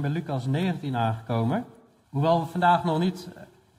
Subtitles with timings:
[0.00, 1.64] zijn bij Lucas 19 aangekomen.
[2.10, 3.28] Hoewel we vandaag nog niet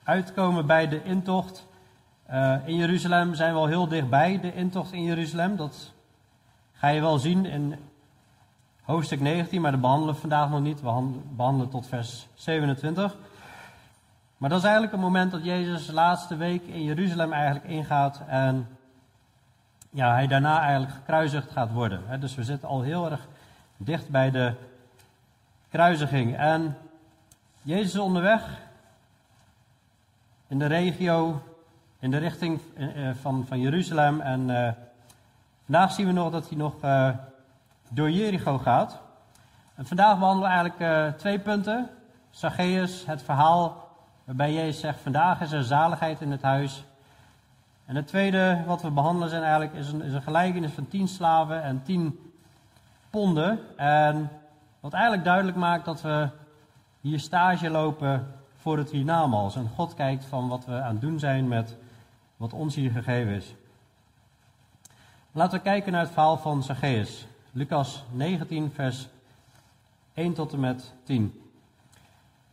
[0.04, 1.68] uitkomen bij de intocht
[2.32, 5.56] uh, in Jeruzalem, zijn we al heel dichtbij de intocht in Jeruzalem.
[5.56, 5.94] Dat
[6.74, 7.76] ga je wel zien in
[8.82, 10.82] hoofdstuk 19, maar dat behandelen we vandaag nog niet.
[10.82, 13.15] We behandelen tot vers 27.
[14.38, 18.68] Maar dat is eigenlijk het moment dat Jezus laatste week in Jeruzalem eigenlijk ingaat en
[19.90, 22.20] ja, hij daarna eigenlijk gekruisigd gaat worden.
[22.20, 23.27] Dus we zitten al heel erg
[23.77, 24.54] dicht bij de
[25.70, 26.38] kruisiging.
[26.38, 26.77] En
[27.62, 28.41] Jezus is onderweg
[30.48, 31.41] in de regio,
[31.99, 34.21] in de richting eh, van, van Jeruzalem.
[34.21, 34.70] En uh,
[35.66, 36.73] vandaag zien we nog dat hij nog
[37.90, 38.99] door Jericho gaat.
[39.76, 41.90] En vandaag behandelen we eigenlijk twee punten.
[42.29, 43.88] Zacchaeus, het verhaal
[44.23, 46.85] waarbij Jezus zegt, vandaag is er zaligheid in het huis.
[47.85, 51.07] En het tweede wat we behandelen zijn eigenlijk, is, een, is een gelijkenis van tien
[51.07, 52.31] slaven en tien
[53.09, 53.59] ponden.
[53.77, 54.29] En
[54.88, 56.30] wat eigenlijk duidelijk maakt dat we
[57.02, 59.55] hier stage lopen voor het hiernamaals.
[59.55, 61.77] En God kijkt van wat we aan het doen zijn met
[62.38, 63.55] wat ons hier gegeven is.
[65.31, 67.27] Laten we kijken naar het verhaal van Zacchaeus.
[67.52, 69.08] Lucas 19, vers
[70.13, 71.41] 1 tot en met 10.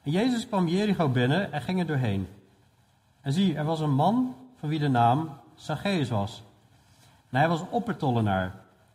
[0.03, 2.29] En Jezus kwam Jericho binnen en ging er doorheen.
[3.21, 6.43] En zie, er was een man van wie de naam Zacchaeus was.
[7.31, 8.55] En hij was oppertollenaar.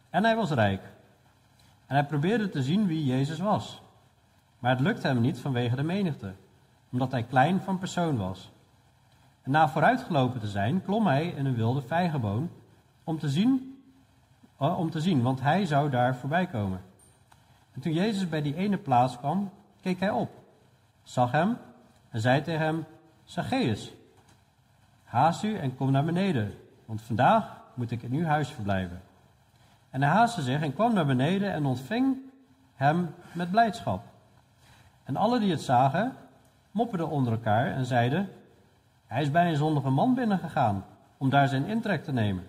[0.10, 0.82] En hij was rijk.
[1.90, 3.82] En hij probeerde te zien wie Jezus was.
[4.60, 6.34] Maar het lukte hem niet vanwege de menigte,
[6.92, 8.52] omdat hij klein van persoon was.
[9.42, 12.50] En na vooruitgelopen te zijn, klom hij in een wilde vijgenboom
[13.04, 13.82] om te zien,
[14.62, 16.82] uh, om te zien, want hij zou daar voorbij komen.
[17.74, 19.52] En toen Jezus bij die ene plaats kwam,
[19.82, 20.32] keek hij op,
[21.04, 21.58] zag hem
[22.10, 22.86] en zei tegen hem:
[23.24, 23.94] Zacchaeus,
[25.04, 26.54] haast u en kom naar beneden,
[26.86, 29.02] want vandaag moet ik in uw huis verblijven.
[29.90, 32.18] En hij haastte zich en kwam naar beneden en ontving
[32.76, 34.04] hem met blijdschap.
[35.04, 36.16] En alle die het zagen,
[36.72, 38.30] mopperden onder elkaar en zeiden:
[39.08, 40.86] Hij is bij een zondige man binnengegaan
[41.18, 42.48] om daar zijn intrek te nemen.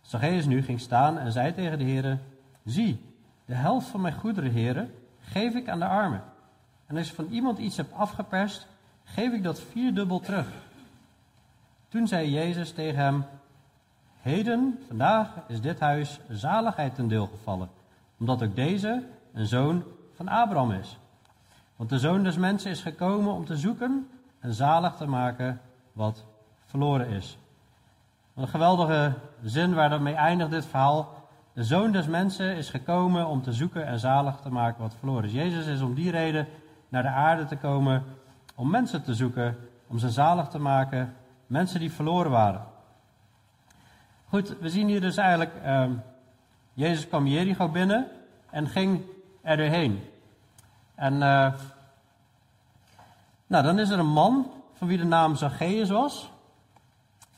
[0.00, 2.20] Zacchaeus nu ging staan en zei tegen de heren:
[2.64, 3.04] Zie,
[3.44, 6.22] de helft van mijn goederen, heren, geef ik aan de armen.
[6.86, 8.66] En als ik van iemand iets heb afgeperst,
[9.04, 10.48] geef ik dat vierdubbel terug.
[11.88, 13.24] Toen zei Jezus tegen hem:
[14.28, 17.68] Heden, vandaag, is dit huis zaligheid ten deel gevallen,
[18.18, 19.02] omdat ook deze
[19.32, 19.82] een zoon
[20.14, 20.98] van Abraham is.
[21.76, 24.08] Want de zoon des mensen is gekomen om te zoeken
[24.40, 25.60] en zalig te maken
[25.92, 26.24] wat
[26.66, 27.38] verloren is.
[28.34, 29.12] Een geweldige
[29.42, 31.28] zin waar dat eindigt dit verhaal.
[31.52, 35.24] De zoon des mensen is gekomen om te zoeken en zalig te maken wat verloren
[35.24, 35.32] is.
[35.32, 36.46] Jezus is om die reden
[36.88, 38.02] naar de aarde te komen
[38.54, 39.56] om mensen te zoeken,
[39.86, 41.14] om ze zalig te maken,
[41.46, 42.76] mensen die verloren waren.
[44.28, 45.84] Goed, we zien hier dus eigenlijk, uh,
[46.72, 48.06] Jezus kwam Jericho binnen
[48.50, 49.02] en ging
[49.42, 50.04] er doorheen.
[50.94, 51.52] En uh,
[53.46, 56.30] nou, dan is er een man van wie de naam Zacchaeus was.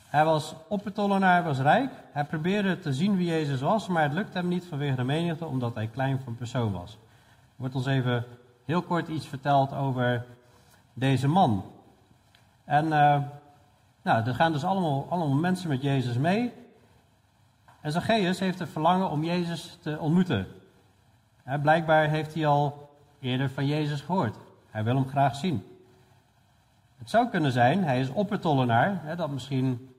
[0.06, 1.90] Hij was oppertollenaar, was rijk.
[2.12, 5.46] Hij probeerde te zien wie Jezus was, maar het lukte hem niet vanwege de menigte,
[5.46, 6.92] omdat hij klein van persoon was.
[6.92, 8.24] Er wordt ons even
[8.64, 10.26] heel kort iets verteld over
[10.94, 11.64] deze man.
[12.64, 13.18] En uh,
[14.02, 16.52] nou, er gaan dus allemaal, allemaal mensen met Jezus mee.
[17.80, 20.46] En Zacchaeus heeft het verlangen om Jezus te ontmoeten.
[21.62, 24.36] blijkbaar heeft hij al eerder van Jezus gehoord.
[24.70, 25.64] Hij wil hem graag zien.
[26.98, 29.94] Het zou kunnen zijn, hij is oppertollenaar, dat misschien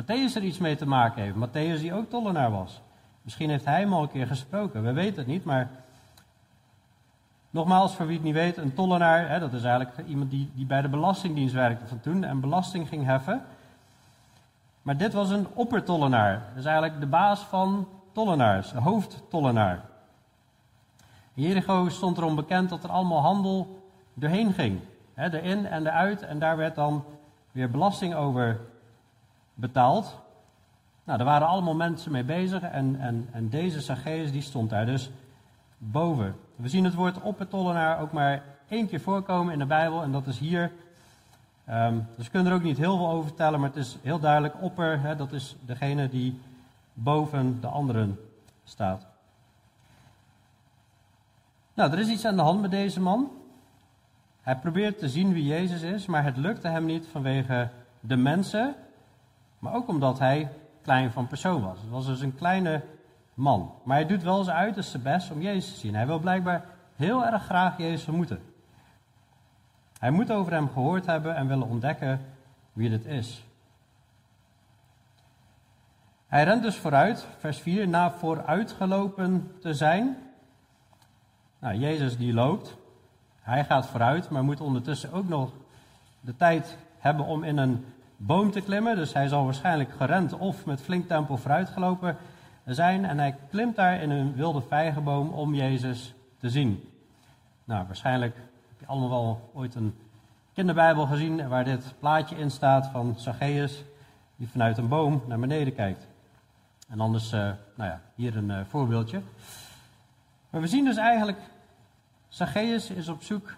[0.00, 1.36] Matthäus er iets mee te maken heeft.
[1.36, 2.80] Matthäus die ook tollenaar was.
[3.22, 5.70] Misschien heeft hij hem al een keer gesproken, we weten het niet, maar
[7.50, 10.82] nogmaals, voor wie het niet weet, een tollenaar, dat is eigenlijk iemand die, die bij
[10.82, 13.42] de Belastingdienst werkte van toen en belasting ging heffen.
[14.82, 16.42] Maar dit was een oppertollenaar.
[16.56, 19.80] Is eigenlijk de baas van tollenaars, hoofdtollenaar.
[21.34, 23.82] Jericho stond erom bekend dat er allemaal handel
[24.14, 24.80] doorheen ging.
[25.14, 26.22] Hè, de in en de uit.
[26.22, 27.04] En daar werd dan
[27.52, 28.60] weer belasting over
[29.54, 30.18] betaald.
[31.04, 32.62] Nou, daar waren allemaal mensen mee bezig.
[32.62, 35.10] En, en, en deze Zacchaeus die stond daar dus
[35.78, 36.36] boven.
[36.56, 40.02] We zien het woord oppertollenaar ook maar één keer voorkomen in de Bijbel.
[40.02, 40.72] En dat is hier
[41.70, 44.18] Um, dus we kunnen er ook niet heel veel over vertellen, maar het is heel
[44.18, 46.40] duidelijk, opper, hè, dat is degene die
[46.92, 48.18] boven de anderen
[48.64, 49.06] staat.
[51.74, 53.30] Nou, er is iets aan de hand met deze man.
[54.42, 57.68] Hij probeert te zien wie Jezus is, maar het lukte hem niet vanwege
[58.00, 58.74] de mensen,
[59.58, 60.50] maar ook omdat hij
[60.82, 61.80] klein van persoon was.
[61.80, 62.82] Het was dus een kleine
[63.34, 63.72] man.
[63.84, 65.94] Maar hij doet wel zijn uiterste best om Jezus te zien.
[65.94, 66.64] Hij wil blijkbaar
[66.96, 68.49] heel erg graag Jezus ontmoeten.
[70.00, 72.20] Hij moet over hem gehoord hebben en willen ontdekken
[72.72, 73.44] wie dit is.
[76.26, 80.16] Hij rent dus vooruit, vers 4, na vooruitgelopen te zijn.
[81.58, 82.76] Nou, Jezus die loopt.
[83.40, 85.50] Hij gaat vooruit, maar moet ondertussen ook nog
[86.20, 87.84] de tijd hebben om in een
[88.16, 88.96] boom te klimmen.
[88.96, 92.16] Dus hij zal waarschijnlijk gerend of met flink tempo vooruitgelopen
[92.64, 93.04] zijn.
[93.04, 96.88] En hij klimt daar in een wilde vijgenboom om Jezus te zien.
[97.64, 98.36] Nou, waarschijnlijk
[98.80, 99.94] je allemaal wel ooit een
[100.52, 103.84] kinderbijbel gezien waar dit plaatje in staat van Zacchaeus,
[104.36, 106.06] die vanuit een boom naar beneden kijkt.
[106.88, 107.40] En anders, uh,
[107.74, 109.22] nou ja, hier een uh, voorbeeldje.
[110.50, 111.38] Maar we zien dus eigenlijk,
[112.28, 113.54] Zacchaeus is op zoek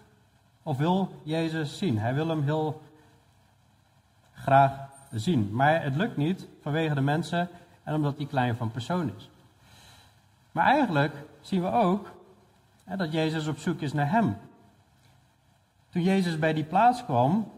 [0.62, 1.98] of wil Jezus zien.
[1.98, 2.82] Hij wil hem heel
[4.32, 4.72] graag
[5.10, 5.48] zien.
[5.52, 7.48] Maar het lukt niet vanwege de mensen
[7.82, 9.30] en omdat hij klein van persoon is.
[10.52, 12.12] Maar eigenlijk zien we ook
[12.84, 14.36] hè, dat Jezus op zoek is naar hem.
[15.92, 17.52] Toen Jezus bij die plaats kwam,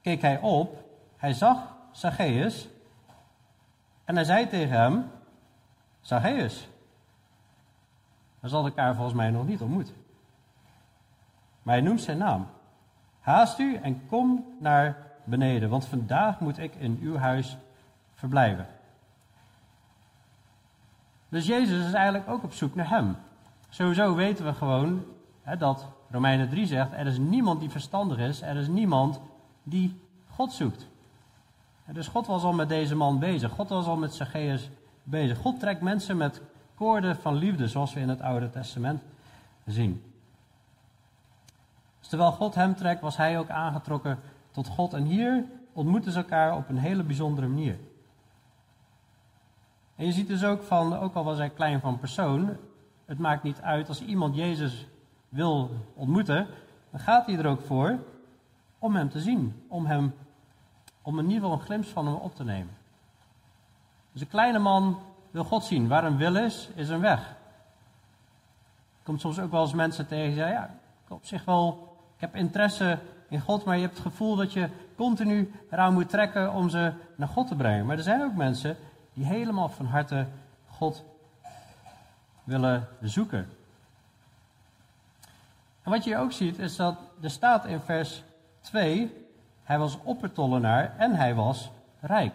[0.00, 0.84] keek hij op,
[1.16, 1.58] hij zag
[1.90, 2.68] Zacchaeus
[4.04, 5.10] en hij zei tegen hem,
[6.00, 6.68] Zacchaeus.
[8.40, 9.92] We hadden elkaar volgens mij nog niet ontmoet.
[11.62, 12.46] Maar hij noemt zijn naam.
[13.20, 17.56] Haast u en kom naar beneden, want vandaag moet ik in uw huis
[18.14, 18.66] verblijven.
[21.28, 23.16] Dus Jezus is eigenlijk ook op zoek naar hem.
[23.68, 25.04] Sowieso weten we gewoon
[25.42, 29.20] hè, dat Romeinen 3 zegt: er is niemand die verstandig is, er is niemand
[29.62, 30.88] die God zoekt.
[31.92, 33.50] dus God was al met deze man bezig.
[33.50, 34.70] God was al met Zacchaeus
[35.02, 35.38] bezig.
[35.38, 36.40] God trekt mensen met
[36.74, 39.02] koorden van liefde, zoals we in het Oude Testament
[39.64, 40.02] zien.
[41.98, 44.18] Dus terwijl God hem trekt, was hij ook aangetrokken
[44.50, 44.92] tot God.
[44.92, 47.78] En hier ontmoeten ze elkaar op een hele bijzondere manier.
[49.96, 52.56] En je ziet dus ook van, ook al was hij klein van persoon,
[53.04, 54.86] het maakt niet uit als iemand Jezus
[55.34, 56.46] wil ontmoeten,
[56.90, 57.98] dan gaat hij er ook voor
[58.78, 60.14] om hem te zien, om, hem,
[61.02, 62.76] om in ieder geval een glimp van hem op te nemen.
[64.12, 64.98] Dus een kleine man
[65.30, 65.88] wil God zien.
[65.88, 67.36] Waar een wil is, is een weg.
[69.02, 70.64] Komt soms ook wel eens mensen tegen die zeggen, ja,
[71.04, 72.98] ik op zich wel, ik heb interesse
[73.28, 76.92] in God, maar je hebt het gevoel dat je continu eraan moet trekken om ze
[77.16, 77.86] naar God te brengen.
[77.86, 78.76] Maar er zijn ook mensen
[79.12, 80.26] die helemaal van harte
[80.66, 81.04] God
[82.44, 83.48] willen zoeken.
[85.84, 88.22] En wat je ook ziet is dat er staat in vers
[88.60, 89.26] 2,
[89.62, 91.70] hij was oppertollenaar en hij was
[92.00, 92.34] rijk.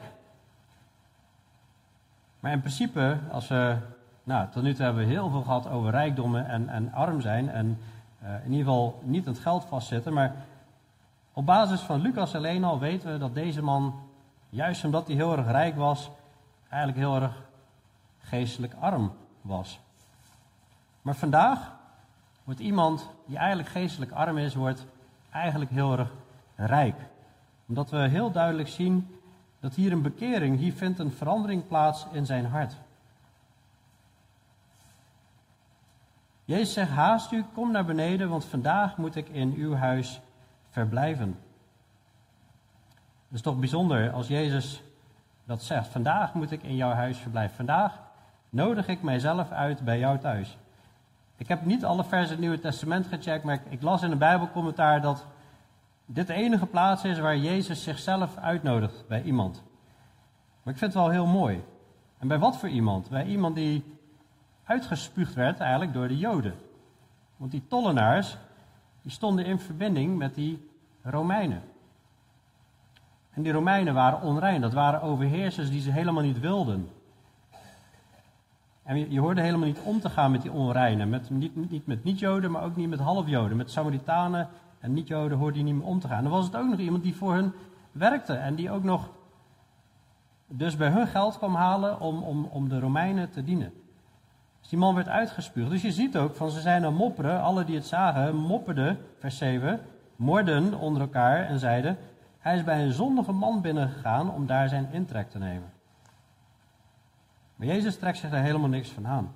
[2.39, 3.77] Maar in principe, als we,
[4.23, 7.49] nou, tot nu toe hebben we heel veel gehad over rijkdommen en, en arm zijn
[7.49, 7.79] en
[8.23, 10.35] uh, in ieder geval niet het geld vastzitten, maar
[11.33, 13.99] op basis van Lucas alleen al weten we dat deze man,
[14.49, 16.09] juist omdat hij heel erg rijk was,
[16.69, 17.41] eigenlijk heel erg
[18.19, 19.79] geestelijk arm was.
[21.01, 21.78] Maar vandaag
[22.49, 24.85] wordt iemand die eigenlijk geestelijk arm is, wordt
[25.31, 26.11] eigenlijk heel erg
[26.55, 26.95] rijk.
[27.67, 29.19] Omdat we heel duidelijk zien
[29.59, 32.75] dat hier een bekering, hier vindt een verandering plaats in zijn hart.
[36.45, 40.21] Jezus zegt, haast u, kom naar beneden, want vandaag moet ik in uw huis
[40.69, 41.39] verblijven.
[43.27, 44.83] Het is toch bijzonder als Jezus
[45.45, 45.87] dat zegt.
[45.87, 47.55] Vandaag moet ik in jouw huis verblijven.
[47.55, 47.99] Vandaag
[48.49, 50.57] nodig ik mijzelf uit bij jou thuis.
[51.39, 54.17] Ik heb niet alle versen in het Nieuwe Testament gecheckt, maar ik, las in een
[54.17, 55.25] Bijbelcommentaar dat
[56.05, 59.63] dit de enige plaats is waar Jezus zichzelf uitnodigt bij iemand.
[60.63, 61.63] Maar ik vind het wel heel mooi.
[62.17, 63.09] En bij wat voor iemand?
[63.09, 63.97] Bij iemand die
[64.63, 66.55] uitgespuugd werd eigenlijk door de Joden.
[67.37, 68.37] Want die tollenaars,
[69.01, 70.69] die stonden in verbinding met die
[71.01, 71.61] Romeinen.
[73.31, 74.61] En die Romeinen waren onrein.
[74.61, 76.89] Dat waren overheersers die ze helemaal niet wilden.
[78.89, 81.09] En je, hoorde helemaal niet om te gaan met die onreinen.
[81.09, 83.57] Met, niet, niet met niet-Joden, maar ook niet met half-Joden.
[83.57, 84.47] Met Samaritanen
[84.79, 86.23] en niet-Joden hoorde je niet meer om te gaan.
[86.23, 87.53] Dan was het ook nog iemand die voor hun
[87.91, 88.33] werkte.
[88.33, 89.09] En die ook nog
[90.47, 93.73] dus bij hun geld kwam halen om, om, om de Romeinen te dienen.
[94.59, 95.69] Dus die man werd uitgespuugd.
[95.69, 97.41] Dus je ziet ook van ze zijn aan mopperen.
[97.41, 99.81] Alle die het zagen mopperden, vers 7,
[100.15, 101.97] morden onder elkaar en zeiden...
[102.39, 105.78] Hij is bij een zondige man binnengegaan om daar zijn intrek te nemen.
[107.59, 109.31] Maar Jezus trekt zich daar helemaal niks van aan.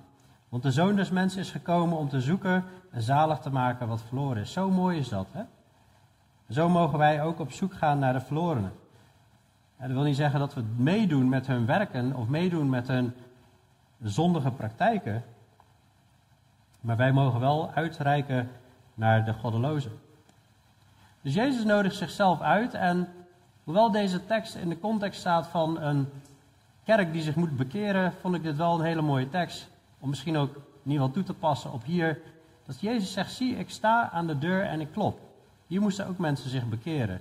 [0.48, 4.02] Want de zoon des mensen is gekomen om te zoeken en zalig te maken wat
[4.02, 4.52] verloren is.
[4.52, 5.42] Zo mooi is dat, hè?
[6.50, 8.72] Zo mogen wij ook op zoek gaan naar de verlorenen.
[9.76, 13.14] En dat wil niet zeggen dat we meedoen met hun werken of meedoen met hun
[14.02, 15.24] zondige praktijken.
[16.80, 18.50] Maar wij mogen wel uitreiken
[18.94, 19.92] naar de goddelozen.
[21.20, 23.08] Dus Jezus nodigt zichzelf uit en
[23.64, 26.08] hoewel deze tekst in de context staat van een
[26.84, 29.68] kerk die zich moet bekeren, vond ik dit wel een hele mooie tekst.
[29.98, 32.20] Om misschien ook in ieder geval toe te passen op hier.
[32.66, 35.20] Dat Jezus zegt, zie ik sta aan de deur en ik klop.
[35.66, 37.20] Hier moesten ook mensen zich bekeren.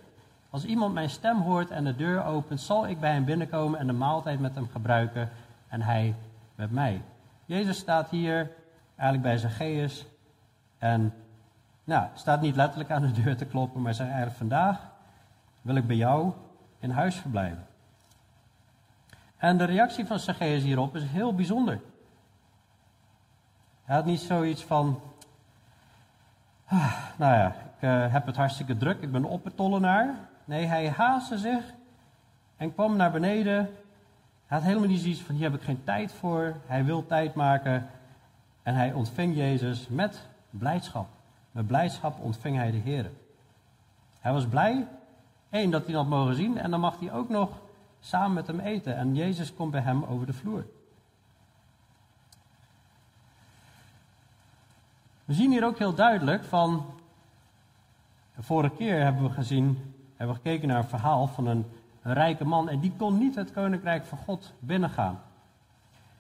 [0.50, 3.88] Als iemand mijn stem hoort en de deur opent, zal ik bij hem binnenkomen en
[3.88, 5.30] de maaltijd met hem gebruiken
[5.68, 6.16] en hij
[6.56, 7.02] met mij.
[7.46, 8.52] Jezus staat hier
[8.96, 10.06] eigenlijk bij Zacchaeus
[10.78, 11.14] en
[11.84, 14.92] Nou, staat niet letterlijk aan de deur te kloppen, maar zegt eigenlijk vandaag
[15.62, 16.32] wil ik bij jou
[16.80, 17.68] in huis verblijven.
[19.44, 21.80] En de reactie van Zacchaeus hierop is heel bijzonder.
[23.84, 25.02] Hij had niet zoiets van,
[26.66, 30.16] ah, nou ja, ik uh, heb het hartstikke druk, ik ben oppertollenaar.
[30.46, 31.64] Nee, hij haastte zich
[32.58, 33.56] en kwam naar beneden.
[34.46, 36.56] Hij had helemaal niet zoiets van, hier heb ik geen tijd voor.
[36.66, 37.90] Hij wil tijd maken
[38.64, 41.08] en hij ontving Jezus met blijdschap.
[41.52, 43.12] Met blijdschap ontving hij de Heer.
[44.20, 44.88] Hij was blij,
[45.50, 47.50] één, dat hij had mogen zien en dan mag hij ook nog
[48.04, 48.96] samen met hem eten.
[48.96, 50.66] En Jezus komt bij hem over de vloer.
[55.26, 56.86] We zien hier ook heel duidelijk van.
[58.36, 61.66] De vorige keer hebben we gezien, hebben we gekeken naar een verhaal van een,
[62.02, 62.70] een rijke man.
[62.70, 65.20] En die kon niet het koninkrijk van God binnengaan.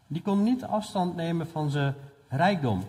[0.07, 1.95] Die kon niet afstand nemen van zijn
[2.27, 2.83] rijkdom.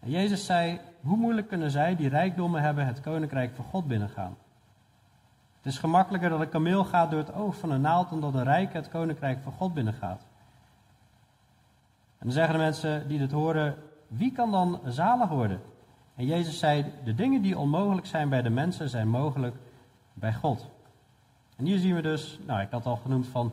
[0.00, 4.36] En Jezus zei: Hoe moeilijk kunnen zij die rijkdommen hebben het koninkrijk van God binnengaan?
[5.66, 8.34] Het is gemakkelijker dat een kameel gaat door het oog van een naald dan dat
[8.34, 10.20] een rijke het koninkrijk van God binnengaat.
[12.18, 15.60] En dan zeggen de mensen die dit horen: Wie kan dan zalig worden?
[16.14, 19.56] En Jezus zei: De dingen die onmogelijk zijn bij de mensen zijn mogelijk
[20.12, 20.66] bij God.
[21.56, 23.52] En hier zien we dus, nou ik had al genoemd van.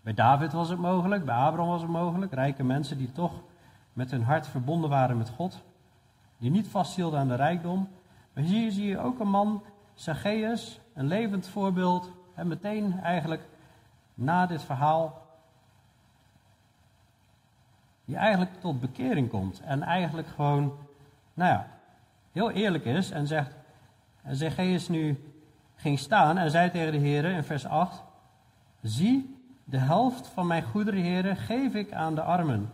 [0.00, 2.32] Bij David was het mogelijk, bij Abraham was het mogelijk.
[2.32, 3.32] Rijke mensen die toch
[3.92, 5.62] met hun hart verbonden waren met God.
[6.38, 7.88] Die niet vasthielden aan de rijkdom.
[8.32, 9.62] Maar hier zie je ook een man,
[9.94, 12.10] Zacchaeus, een levend voorbeeld.
[12.34, 13.42] En meteen eigenlijk
[14.14, 15.26] na dit verhaal.
[18.04, 19.60] Die eigenlijk tot bekering komt.
[19.60, 20.78] En eigenlijk gewoon,
[21.34, 21.66] nou ja,
[22.32, 23.54] heel eerlijk is en zegt.
[24.22, 25.32] En Zacchaeus nu
[25.74, 28.02] ging staan en zei tegen de heren in vers 8.
[28.82, 32.72] Zie, de helft van mijn goederen, heren, geef ik aan de armen.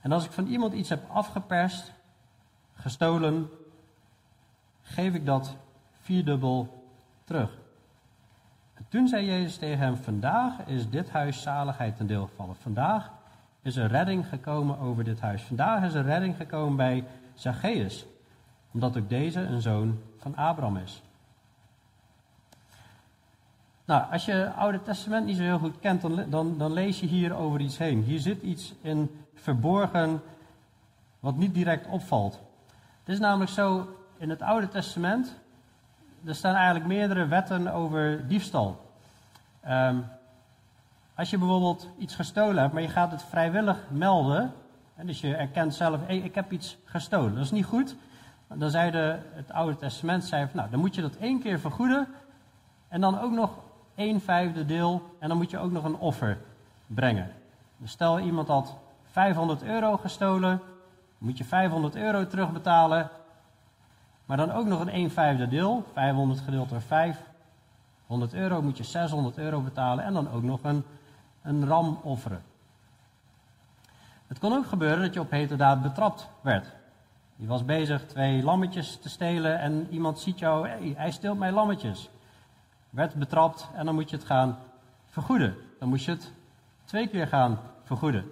[0.00, 1.92] En als ik van iemand iets heb afgeperst,
[2.74, 3.50] gestolen,
[4.82, 5.56] geef ik dat
[6.00, 6.79] vierdubbel
[7.30, 7.50] terug.
[8.74, 12.56] En toen zei Jezus tegen hem: Vandaag is dit huis zaligheid ten deel gevallen.
[12.56, 13.10] Vandaag
[13.62, 15.42] is er redding gekomen over dit huis.
[15.42, 18.06] Vandaag is er redding gekomen bij Zacchaeus,
[18.70, 21.02] omdat ook deze een zoon van Abraham is.
[23.84, 27.00] Nou, als je het Oude Testament niet zo heel goed kent, dan, dan, dan lees
[27.00, 28.02] je hier over iets heen.
[28.02, 30.22] Hier zit iets in verborgen
[31.20, 32.40] wat niet direct opvalt.
[32.98, 35.39] Het is namelijk zo, in het Oude Testament,
[36.24, 38.92] er staan eigenlijk meerdere wetten over diefstal.
[39.60, 39.96] Ehm,
[41.14, 44.52] als je bijvoorbeeld iets gestolen hebt, maar je gaat het vrijwillig melden,
[44.94, 47.96] en dus je erkent zelf, hey, ik heb iets gestolen, dat is niet goed.
[48.54, 52.08] Dan zei de, het Oude Testament, zei nou, dan moet je dat één keer vergoeden,
[52.88, 53.50] en dan ook nog
[53.94, 56.38] één vijfde deel, en dan moet je ook nog een offer
[56.86, 57.30] brengen.
[57.76, 58.76] Dus stel iemand had
[59.10, 60.60] 500 euro gestolen,
[61.18, 63.10] moet je 500 euro terugbetalen.
[64.30, 67.18] Maar dan ook nog een 1 vijfde deel, 500 gedeeld door 5.
[68.06, 70.84] 100 euro moet je 600 euro betalen en dan ook nog een,
[71.42, 72.42] een ram offeren.
[74.26, 76.72] Het kon ook gebeuren dat je op heterdaad betrapt werd.
[77.36, 82.10] Je was bezig twee lammetjes te stelen en iemand ziet jou, hij steelt mijn lammetjes.
[82.90, 84.58] Werd betrapt en dan moet je het gaan
[85.06, 85.56] vergoeden.
[85.78, 86.32] Dan moet je het
[86.84, 88.30] twee keer gaan vergoeden.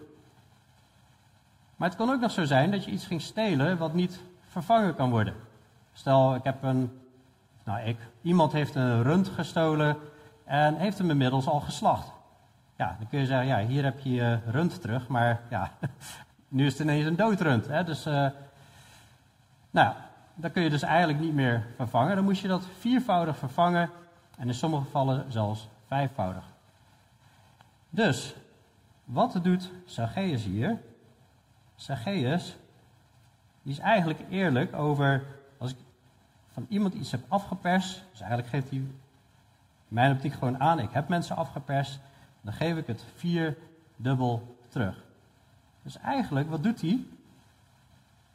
[1.77, 4.95] Maar het kan ook nog zo zijn dat je iets ging stelen wat niet vervangen
[4.95, 5.48] kan worden.
[5.99, 7.01] Stel, ik heb een.
[7.65, 7.97] Nou, ik.
[8.23, 9.97] Iemand heeft een rund gestolen
[10.45, 12.13] en heeft hem inmiddels al geslacht.
[12.77, 15.73] Ja, dan kun je zeggen, ja, hier heb je je rund terug, maar ja,
[16.49, 17.67] nu is het ineens een doodrund.
[17.67, 17.85] Hè?
[17.85, 18.27] Dus, uh,
[19.71, 19.95] nou,
[20.35, 22.17] dan kun je dus eigenlijk niet meer vervangen.
[22.17, 23.91] Dan moet je dat viervoudig vervangen
[24.37, 26.45] en in sommige gevallen zelfs vijfvoudig.
[27.91, 28.35] Dus,
[29.05, 30.79] wat doet Zacchaeus hier?
[31.75, 32.57] Zacchaeus,
[33.63, 35.23] die is eigenlijk eerlijk over,
[36.69, 38.83] iemand iets heb afgeperst, dus eigenlijk geeft hij
[39.89, 42.01] mijn optiek gewoon aan, ik heb mensen afgeperst,
[42.41, 43.57] dan geef ik het vier
[43.97, 45.05] dubbel terug.
[45.83, 47.07] Dus eigenlijk, wat doet hij?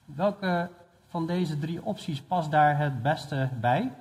[0.05, 0.69] Welke
[1.07, 3.93] van deze drie opties past daar het beste bij?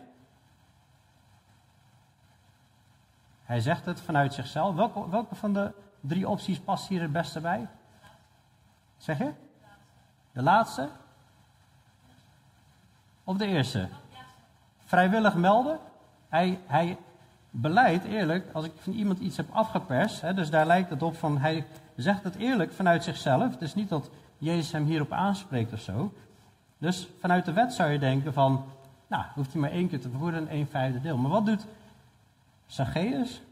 [3.42, 4.74] Hij zegt het vanuit zichzelf.
[4.74, 7.68] Welke, welke van de drie opties past hier het beste bij?
[8.96, 9.32] Zeg je?
[10.32, 10.88] De laatste?
[13.24, 13.88] Of de eerste?
[14.92, 15.78] Vrijwillig melden.
[16.28, 16.98] Hij, hij
[17.50, 21.16] beleidt eerlijk, als ik van iemand iets heb afgeperst, hè, dus daar lijkt het op
[21.16, 23.50] van, hij zegt het eerlijk vanuit zichzelf.
[23.50, 26.12] Het is niet dat Jezus hem hierop aanspreekt of zo.
[26.78, 28.64] Dus vanuit de wet zou je denken van,
[29.06, 31.16] nou, hoeft hij maar één keer te vergoeden, één vijfde deel.
[31.16, 31.66] Maar wat doet
[32.66, 33.42] Zacchaeus?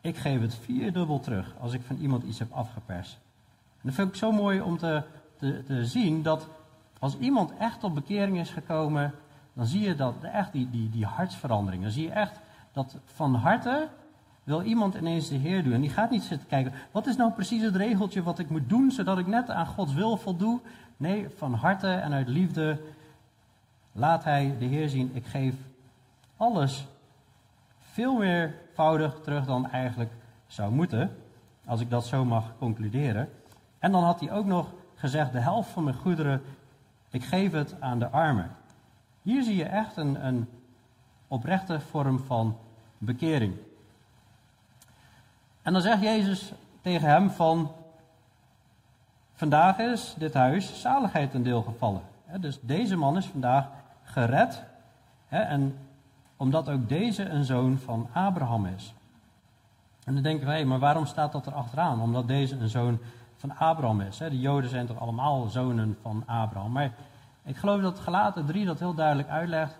[0.00, 3.18] Ik geef het vierdubbel terug als ik van iemand iets heb afgeperst.
[3.72, 5.02] En dat vind ik zo mooi om te,
[5.36, 6.48] te, te zien dat
[6.98, 9.14] Als iemand echt tot bekering is gekomen,
[9.58, 11.82] dan zie je dat echt die, die, die hartsverandering.
[11.82, 12.40] Dan zie je echt
[12.72, 13.88] dat van harte
[14.44, 15.72] wil iemand ineens de Heer doen.
[15.72, 18.68] En die gaat niet zitten kijken, wat is nou precies het regeltje wat ik moet
[18.68, 20.60] doen, zodat ik net aan Gods wil voldoe.
[20.96, 22.80] Nee, van harte en uit liefde
[23.92, 25.54] laat hij de Heer zien, ik geef
[26.36, 26.86] alles
[27.78, 30.12] veel meervoudig terug dan eigenlijk
[30.46, 31.16] zou moeten.
[31.66, 33.28] Als ik dat zo mag concluderen.
[33.78, 36.42] En dan had hij ook nog gezegd, de helft van mijn goederen,
[37.10, 38.50] ik geef het aan de armen.
[39.22, 40.48] Hier zie je echt een, een
[41.28, 42.56] oprechte vorm van
[42.98, 43.56] bekering.
[45.62, 47.72] En dan zegt Jezus tegen hem van,
[49.32, 52.02] vandaag is dit huis zaligheid ten deel gevallen.
[52.40, 53.68] Dus deze man is vandaag
[54.02, 54.64] gered.
[55.28, 55.78] En
[56.36, 58.94] omdat ook deze een zoon van Abraham is.
[60.04, 62.00] En dan denken wij, maar waarom staat dat er achteraan?
[62.00, 62.98] Omdat deze een zoon
[63.36, 64.16] van Abraham is.
[64.16, 66.72] De Joden zijn toch allemaal zonen van Abraham.
[66.72, 66.92] Maar
[67.48, 69.78] ik geloof dat Galaten 3 dat heel duidelijk uitlegt.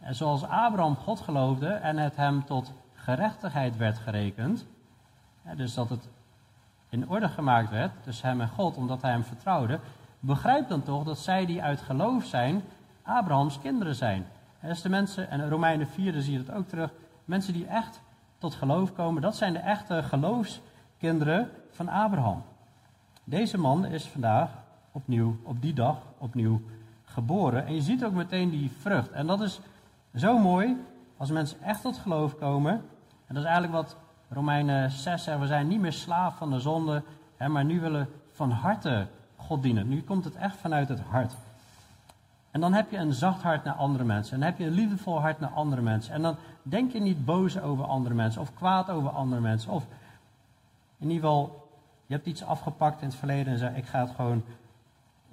[0.00, 4.66] En zoals Abraham God geloofde en het hem tot gerechtigheid werd gerekend.
[5.56, 6.08] Dus dat het
[6.88, 9.80] in orde gemaakt werd tussen hem en God, omdat hij hem vertrouwde.
[10.20, 12.62] Begrijp dan toch dat zij die uit geloof zijn,
[13.02, 14.26] Abrahams kinderen zijn.
[14.60, 16.90] Dus de mensen, en Romeinen 4 zie je dat ook terug,
[17.24, 18.00] mensen die echt
[18.38, 22.42] tot geloof komen, dat zijn de echte geloofskinderen van Abraham.
[23.24, 24.50] Deze man is vandaag
[24.92, 26.60] opnieuw, op die dag opnieuw
[27.16, 27.66] geboren.
[27.66, 29.10] En je ziet ook meteen die vrucht.
[29.10, 29.60] En dat is
[30.14, 30.76] zo mooi
[31.16, 32.72] als mensen echt tot geloof komen.
[33.26, 33.96] En dat is eigenlijk wat
[34.28, 35.40] Romeinen 6 zegt.
[35.40, 37.02] We zijn niet meer slaaf van de zonde,
[37.36, 39.06] hè, maar nu willen van harte
[39.36, 39.88] God dienen.
[39.88, 41.34] Nu komt het echt vanuit het hart.
[42.50, 44.34] En dan heb je een zacht hart naar andere mensen.
[44.34, 46.14] En dan heb je een liefdevol hart naar andere mensen.
[46.14, 48.40] En dan denk je niet boos over andere mensen.
[48.40, 49.72] Of kwaad over andere mensen.
[49.72, 49.86] Of
[50.98, 51.68] in ieder geval,
[52.06, 54.42] je hebt iets afgepakt in het verleden en zegt: Ik ga het gewoon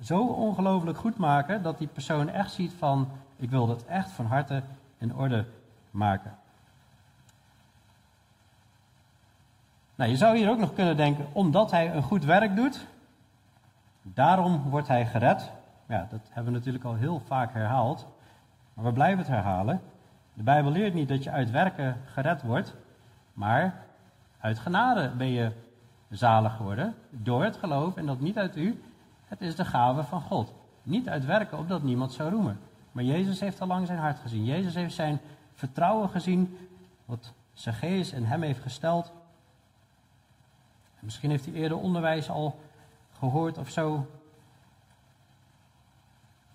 [0.01, 1.63] zo ongelooflijk goed maken.
[1.63, 4.63] Dat die persoon echt ziet van: Ik wil dat echt van harte
[4.97, 5.45] in orde
[5.91, 6.37] maken.
[9.95, 12.87] Nou, je zou hier ook nog kunnen denken: omdat hij een goed werk doet,
[14.01, 15.51] daarom wordt hij gered.
[15.87, 18.07] Ja, dat hebben we natuurlijk al heel vaak herhaald.
[18.73, 19.81] Maar we blijven het herhalen.
[20.33, 22.75] De Bijbel leert niet dat je uit werken gered wordt,
[23.33, 23.85] maar
[24.39, 25.51] uit genade ben je
[26.09, 28.83] zalig geworden door het geloof en dat niet uit u.
[29.33, 30.53] Het is de gave van God.
[30.83, 32.59] Niet uit werken opdat niemand zou roemen.
[32.91, 34.45] Maar Jezus heeft al lang zijn hart gezien.
[34.45, 35.19] Jezus heeft zijn
[35.53, 36.57] vertrouwen gezien,
[37.05, 39.11] wat Zacchaeus in hem heeft gesteld.
[40.99, 42.59] misschien heeft hij eerder onderwijs al
[43.17, 44.07] gehoord of zo.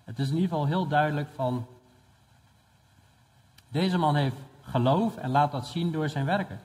[0.03, 1.65] Het is in ieder geval heel duidelijk van,
[3.69, 6.59] deze man heeft geloof en laat dat zien door zijn werken.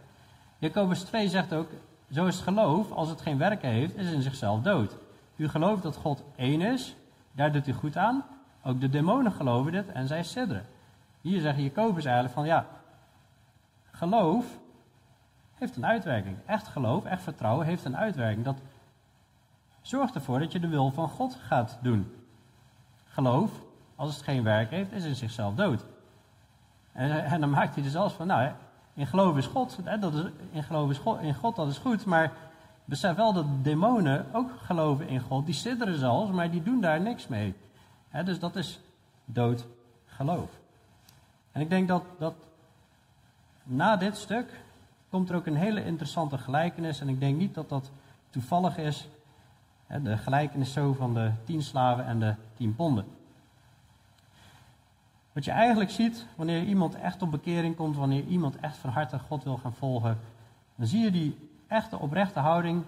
[0.59, 1.69] Jacobus 2 zegt ook,
[2.11, 4.97] zo is het geloof, als het geen werken heeft, is in zichzelf dood.
[5.37, 6.97] U gelooft dat God één is,
[7.33, 8.25] daar doet u goed aan.
[8.63, 10.67] Ook de demonen geloven dit en zij sidderen.
[11.21, 12.67] Hier zegt Jacobus eigenlijk van, ja,
[13.91, 14.59] geloof
[15.55, 16.37] heeft een uitwerking.
[16.47, 18.45] Echt geloof, echt vertrouwen heeft een uitwerking.
[18.45, 18.61] Dat
[19.83, 22.13] zorgt ervoor dat je de wil van God gaat doen
[23.15, 23.51] geloof,
[23.97, 25.85] als het geen werk heeft, is in zichzelf dood.
[26.93, 28.51] En, en dan maakt hij er zelfs van, nou,
[28.95, 32.33] in geloof is God, dat is, in geloof God, in God, dat is goed, maar
[32.85, 37.01] besef wel dat demonen ook geloven in God, die sidderen zelfs, maar die doen daar
[37.01, 37.55] niks mee.
[38.25, 38.81] Dus dat is
[39.25, 39.67] dood
[40.07, 40.51] geloof.
[41.53, 42.35] En ik denk dat, dat
[43.63, 44.61] na dit stuk
[45.11, 47.91] komt er ook een hele interessante gelijkenis, en ik denk niet dat dat
[48.31, 49.09] toevallig is,
[50.03, 53.05] de gelijkenis zo van de tien slaven en de tien ponden.
[55.33, 59.19] Wat je eigenlijk ziet, wanneer iemand echt op bekering komt, wanneer iemand echt van harte
[59.19, 60.19] God wil gaan volgen,
[60.77, 62.85] dan zie je die echte oprechte houding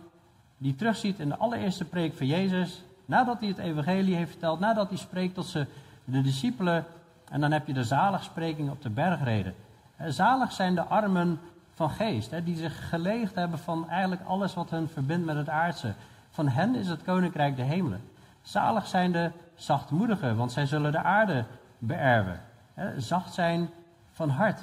[0.59, 4.89] die terugziet in de allereerste preek van Jezus, nadat hij het evangelie heeft verteld, nadat
[4.89, 5.67] hij spreekt tot ze,
[6.05, 6.85] de discipelen,
[7.31, 9.55] en dan heb je de zaligspreking op de bergreden.
[10.07, 11.41] Zalig zijn de armen
[11.75, 15.95] van geest, die zich geleegd hebben van eigenlijk alles wat hun verbindt met het aardse.
[16.31, 18.01] Van hen is het koninkrijk de hemelen.
[18.43, 21.45] Zalig zijn de zachtmoedigen, want zij zullen de aarde
[21.79, 22.41] beërven.
[22.97, 23.71] Zacht zijn
[24.13, 24.63] van hart.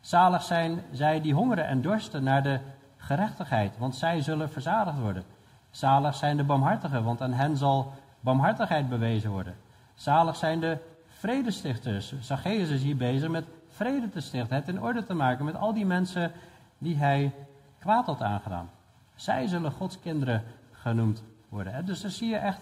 [0.00, 2.60] Zalig zijn zij die hongeren en dorsten naar de
[3.06, 5.24] gerechtigheid, want zij zullen verzadigd worden.
[5.70, 9.54] Zalig zijn de barmhartigen, want aan hen zal barmhartigheid bewezen worden.
[9.94, 12.14] Zalig zijn de vredestichters.
[12.20, 15.72] Zacchaeus is hier bezig met vrede te stichten, het in orde te maken met al
[15.72, 16.32] die mensen
[16.78, 17.32] die hij
[17.78, 18.70] kwaad had aangedaan.
[19.14, 20.42] Zij zullen Gods kinderen
[20.72, 21.86] genoemd worden.
[21.86, 22.60] Dus dan zie je echt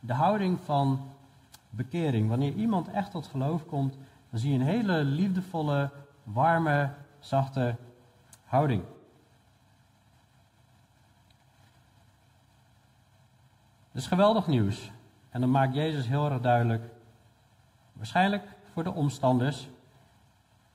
[0.00, 1.00] de houding van
[1.70, 2.28] bekering.
[2.28, 3.94] Wanneer iemand echt tot geloof komt,
[4.30, 5.90] dan zie je een hele liefdevolle,
[6.22, 7.76] warme, zachte
[8.44, 8.82] houding.
[13.92, 14.90] Dat is geweldig nieuws.
[15.30, 16.84] En dan maakt Jezus heel erg duidelijk,
[17.92, 19.68] waarschijnlijk voor de omstanders,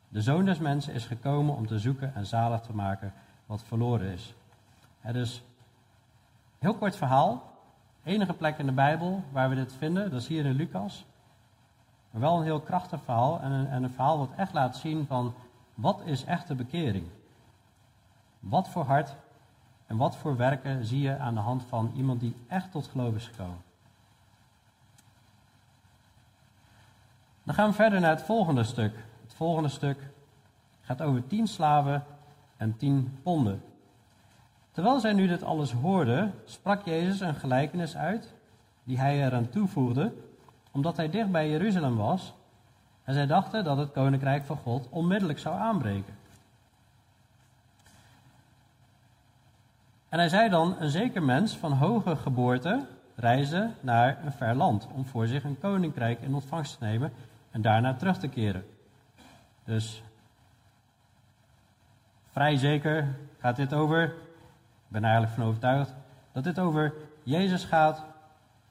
[0.10, 3.14] de zoon des mensen is gekomen om te zoeken en zalig te maken
[3.46, 4.34] wat verloren is.
[5.00, 5.44] Het is
[6.60, 7.44] heel kort verhaal.
[8.04, 11.06] Enige plek in de Bijbel waar we dit vinden, dat is hier in Lucas.
[12.12, 15.06] Maar wel een heel krachtig verhaal en een, en een verhaal wat echt laat zien
[15.06, 15.34] van
[15.74, 17.08] wat is echte bekering.
[18.40, 19.16] Wat voor hart
[19.88, 23.16] en wat voor werken zie je aan de hand van iemand die echt tot geloof
[23.16, 23.66] is gekomen.
[27.44, 28.96] Dan gaan we verder naar het volgende stuk.
[29.24, 29.98] Het volgende stuk
[30.82, 32.04] gaat over tien slaven
[32.58, 33.62] en tien ponden.
[34.72, 38.34] Terwijl zij nu dit alles hoorden, sprak Jezus een gelijkenis uit,
[38.84, 40.14] die hij eraan toevoegde,
[40.72, 42.34] omdat hij dicht bij Jeruzalem was.
[43.04, 46.18] En zij dachten dat het koninkrijk van God onmiddellijk zou aanbreken.
[50.10, 54.88] En hij zei dan: Een zeker mens van hoge geboorte reisde naar een ver land
[54.94, 57.14] om voor zich een koninkrijk in ontvangst te nemen
[57.52, 58.66] en daarna terug te keren.
[59.64, 60.04] Dus
[62.32, 64.12] vrij zeker gaat dit over, ik
[64.88, 65.94] ben er eigenlijk van overtuigd,
[66.32, 66.94] dat dit over
[67.24, 68.06] Jezus gaat.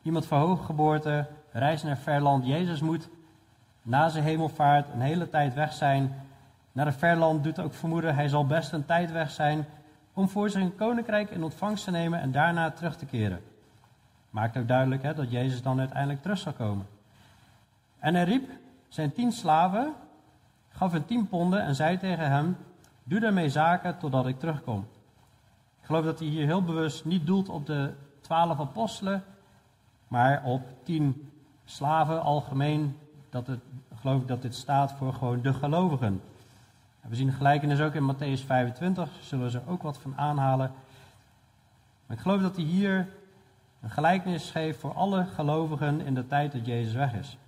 [0.03, 2.47] Iemand van hoge geboorte, reist naar ver land.
[2.47, 3.09] Jezus moet
[3.83, 6.15] na zijn hemelvaart een hele tijd weg zijn.
[6.73, 9.67] Naar een ver land doet ook vermoeden, hij zal best een tijd weg zijn
[10.17, 13.41] om voor een koninkrijk in ontvangst te nemen en daarna terug te keren.
[14.31, 16.87] Maakt ook duidelijk hè, dat Jezus dan uiteindelijk terug zal komen.
[17.99, 18.51] En hij riep
[18.89, 19.95] zijn tien slaven,
[20.69, 22.57] gaf hem tien ponden en zei tegen hem:
[23.05, 24.87] Doe daarmee zaken totdat ik terugkom.
[25.81, 29.25] Ik geloof dat hij hier heel bewust niet doelt op de twaalf apostelen,
[30.09, 31.31] maar op tien
[31.65, 32.97] slaven algemeen.
[33.31, 33.61] Dat het,
[33.95, 36.21] geloof ik dat dit staat voor gewoon de gelovigen.
[37.09, 40.73] We zien gelijkenis ook in Matthäus 25, zullen we ze ook wat van aanhalen.
[42.09, 43.09] Ik geloof dat hij hier
[43.81, 47.39] een gelijkenis geeft voor alle gelovigen in de tijd dat Jezus weg is.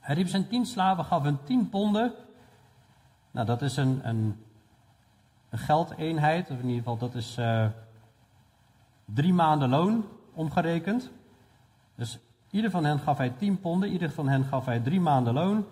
[0.00, 2.12] Hij riep zijn tien slaven, gaf hun tien ponden.
[3.30, 4.44] Nou, dat is een, een,
[5.48, 7.66] een geldeenheid, of in ieder geval dat is uh,
[9.04, 11.10] drie maanden loon omgerekend.
[11.94, 12.18] Dus
[12.50, 15.66] ieder van hen gaf hij tien ponden, ieder van hen gaf hij drie maanden loon.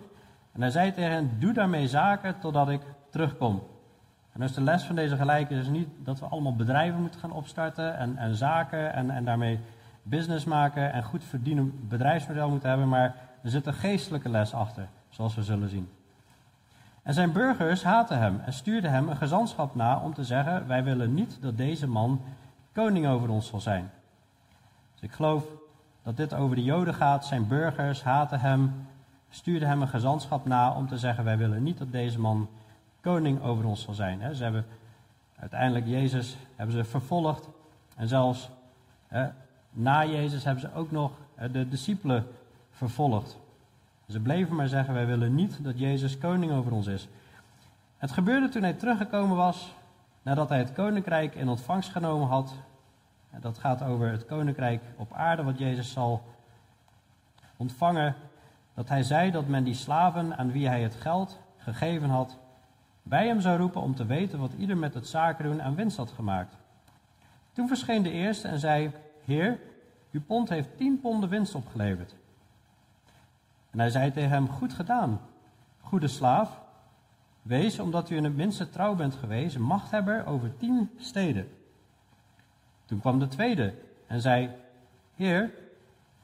[0.51, 3.63] En hij zei tegen hen, doe daarmee zaken totdat ik terugkom.
[4.31, 7.31] En dus de les van deze gelijkenis is niet dat we allemaal bedrijven moeten gaan
[7.31, 9.59] opstarten en, en zaken en, en daarmee
[10.03, 14.87] business maken en goed verdienen bedrijfsmodel moeten hebben, maar er zit een geestelijke les achter,
[15.09, 15.89] zoals we zullen zien.
[17.03, 20.83] En zijn burgers haatten hem en stuurden hem een gezantschap na om te zeggen: Wij
[20.83, 22.21] willen niet dat deze man
[22.73, 23.91] koning over ons zal zijn.
[24.93, 25.43] Dus ik geloof
[26.03, 27.25] dat dit over de Joden gaat.
[27.25, 28.87] Zijn burgers haten hem,
[29.29, 32.49] stuurden hem een gezantschap na om te zeggen: Wij willen niet dat deze man
[33.01, 34.35] koning over ons zal zijn.
[34.35, 34.65] Ze hebben
[35.35, 37.49] uiteindelijk Jezus hebben ze vervolgd
[37.95, 38.49] en zelfs
[39.69, 41.11] na Jezus hebben ze ook nog
[41.51, 42.27] de discipelen
[42.71, 43.37] vervolgd.
[44.07, 47.07] Ze bleven maar zeggen: Wij willen niet dat Jezus koning over ons is.
[47.97, 49.73] Het gebeurde toen hij teruggekomen was,
[50.21, 52.53] nadat hij het koninkrijk in ontvangst genomen had.
[53.39, 56.23] Dat gaat over het koninkrijk op aarde, wat Jezus zal
[57.57, 58.15] ontvangen.
[58.79, 62.37] Dat hij zei dat men die slaven aan wie hij het geld gegeven had,
[63.03, 65.97] bij hem zou roepen om te weten wat ieder met het zaken doen aan winst
[65.97, 66.57] had gemaakt.
[67.51, 68.91] Toen verscheen de eerste en zei:
[69.25, 69.59] Heer,
[70.11, 72.15] uw pond heeft tien ponden winst opgeleverd.
[73.69, 75.21] En hij zei tegen hem: Goed gedaan,
[75.81, 76.61] goede slaaf.
[77.41, 81.47] Wees, omdat u in het minste trouw bent geweest, machthebber over tien steden.
[82.85, 83.73] Toen kwam de tweede
[84.07, 84.49] en zei:
[85.15, 85.51] Heer,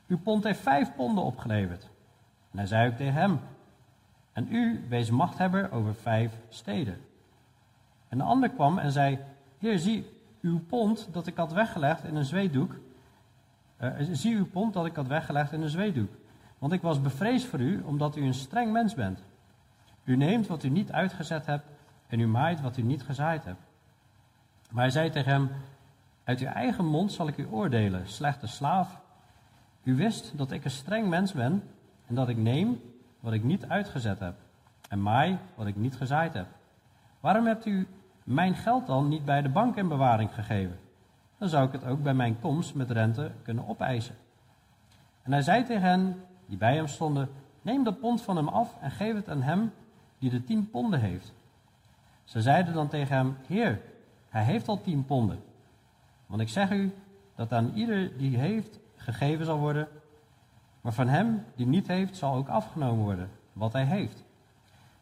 [0.08, 1.94] uw pond heeft vijf ponden opgeleverd.
[2.56, 3.40] En hij zei ook tegen hem:
[4.34, 6.98] En u wees machthebber over vijf steden.
[8.08, 9.20] En de ander kwam en zei:
[9.58, 10.10] Heer, zie
[10.42, 12.76] uw pond dat ik had weggelegd in een zweetdoek.
[13.82, 16.12] Uh, zie uw pond dat ik had weggelegd in een zweetdoek.
[16.58, 19.24] Want ik was bevreesd voor u, omdat u een streng mens bent.
[20.04, 21.66] U neemt wat u niet uitgezet hebt
[22.08, 23.62] en u maait wat u niet gezaaid hebt.
[24.72, 25.50] Maar hij zei tegen hem:
[26.24, 29.00] Uit uw eigen mond zal ik u oordelen, slechte slaaf.
[29.84, 31.64] U wist dat ik een streng mens ben
[32.08, 32.82] en dat ik neem
[33.20, 34.36] wat ik niet uitgezet heb
[34.90, 36.48] en maai wat ik niet gezaaid heb.
[37.20, 37.88] Waarom hebt u
[38.24, 40.80] mijn geld dan niet bij de bank in bewaring gegeven?
[41.38, 44.16] Dan zou ik het ook bij mijn komst met rente kunnen opeisen.
[45.22, 47.30] En hij zei tegen hen: die bij hem stonden,
[47.62, 49.72] neem dat pond van hem af en geef het aan hem
[50.20, 51.34] die de tien ponden heeft.
[52.24, 53.82] Ze zeiden dan tegen hem, Heer,
[54.30, 55.40] hij heeft al tien ponden.
[56.26, 56.94] Want ik zeg u
[57.36, 59.88] dat aan ieder die heeft gegeven zal worden,
[60.86, 64.24] maar van hem die niet heeft zal ook afgenomen worden wat hij heeft.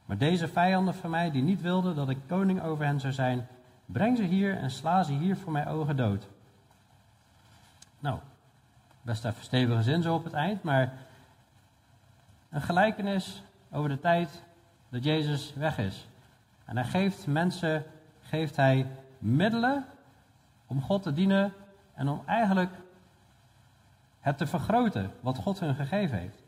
[0.06, 3.48] Maar deze vijanden van mij die niet wilden dat ik koning over hen zou zijn,
[3.86, 6.28] breng ze hier en sla ze hier voor mijn ogen dood.
[8.00, 8.20] Nou,
[9.02, 10.94] best even stevige zin zo op het eind, maar
[12.50, 14.44] een gelijkenis over de tijd
[14.90, 16.08] dat Jezus weg is.
[16.66, 17.84] En hij geeft mensen,
[18.22, 19.86] geeft hij middelen
[20.68, 21.54] om God te dienen
[21.94, 22.72] en om eigenlijk
[24.24, 26.42] het te vergroten wat God hun gegeven heeft.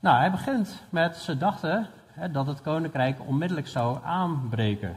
[0.00, 4.96] Nou, hij begint met, ze dachten hè, dat het koninkrijk onmiddellijk zou aanbreken.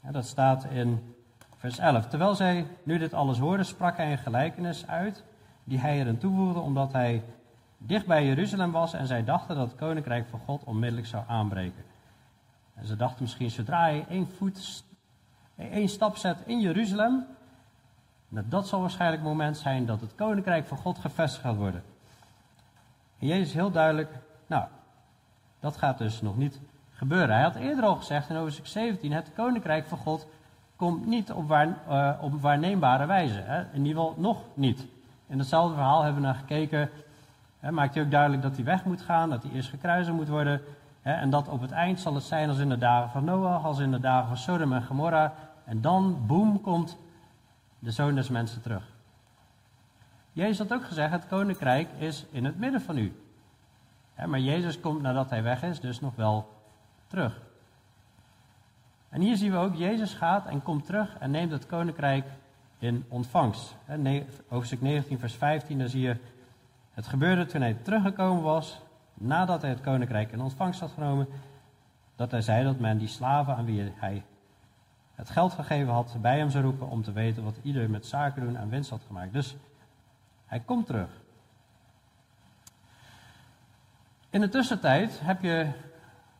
[0.00, 1.14] dat staat in
[1.56, 2.06] vers 11.
[2.06, 5.24] Terwijl zij nu dit alles hoorden, sprak hij een gelijkenis uit,
[5.64, 7.22] die hij erin toevoegde, omdat hij
[7.78, 11.84] dicht bij Jeruzalem was en zij dachten dat het koninkrijk van God onmiddellijk zou aanbreken.
[12.74, 14.84] En ze dachten misschien, zodra hij één, voet,
[15.56, 17.26] één stap zet in Jeruzalem,
[18.34, 21.82] dat dat zal waarschijnlijk het moment zijn dat het koninkrijk van God gevestigd gaat worden.
[23.18, 24.10] En Jezus heel duidelijk,
[24.46, 24.64] nou,
[25.60, 27.34] dat gaat dus nog niet gebeuren.
[27.34, 30.26] Hij had eerder al gezegd in hoofdstuk 17, het koninkrijk van God
[30.76, 33.40] komt niet op, waar, uh, op waarneembare wijze.
[33.40, 33.60] Hè?
[33.60, 34.86] In ieder geval nog niet.
[35.26, 36.90] In hetzelfde verhaal hebben we naar gekeken,
[37.60, 40.28] hè, maakt hij ook duidelijk dat hij weg moet gaan, dat hij eerst gekruisigd moet
[40.28, 40.60] worden.
[41.02, 43.64] Hè, en dat op het eind zal het zijn als in de dagen van Noach,
[43.64, 45.32] als in de dagen van Sodom en Gomorra.
[45.64, 46.96] En dan, boem, komt
[47.84, 48.92] de zoon des mensen terug.
[50.32, 53.12] Jezus had ook gezegd, het koninkrijk is in het midden van u.
[54.26, 56.48] maar Jezus komt nadat hij weg is, dus nog wel
[57.06, 57.40] terug.
[59.08, 62.26] En hier zien we ook, Jezus gaat en komt terug en neemt het koninkrijk
[62.78, 63.76] in ontvangst.
[64.48, 66.16] Hoofdstuk 19, vers 15, dan zie je,
[66.92, 68.80] het gebeurde toen hij teruggekomen was,
[69.14, 71.26] nadat hij het koninkrijk in ontvangst had genomen,
[72.16, 74.24] dat hij zei dat men die slaven aan wie hij
[75.14, 78.42] het geld gegeven had, bij hem zou roepen om te weten wat ieder met zaken
[78.42, 79.32] doen en winst had gemaakt.
[79.32, 79.56] Dus
[80.46, 81.08] hij komt terug.
[84.30, 85.68] In de tussentijd heb je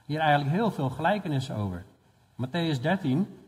[0.06, 1.84] hier eigenlijk heel veel gelijkenissen over.
[2.46, 3.38] Matthäus 13,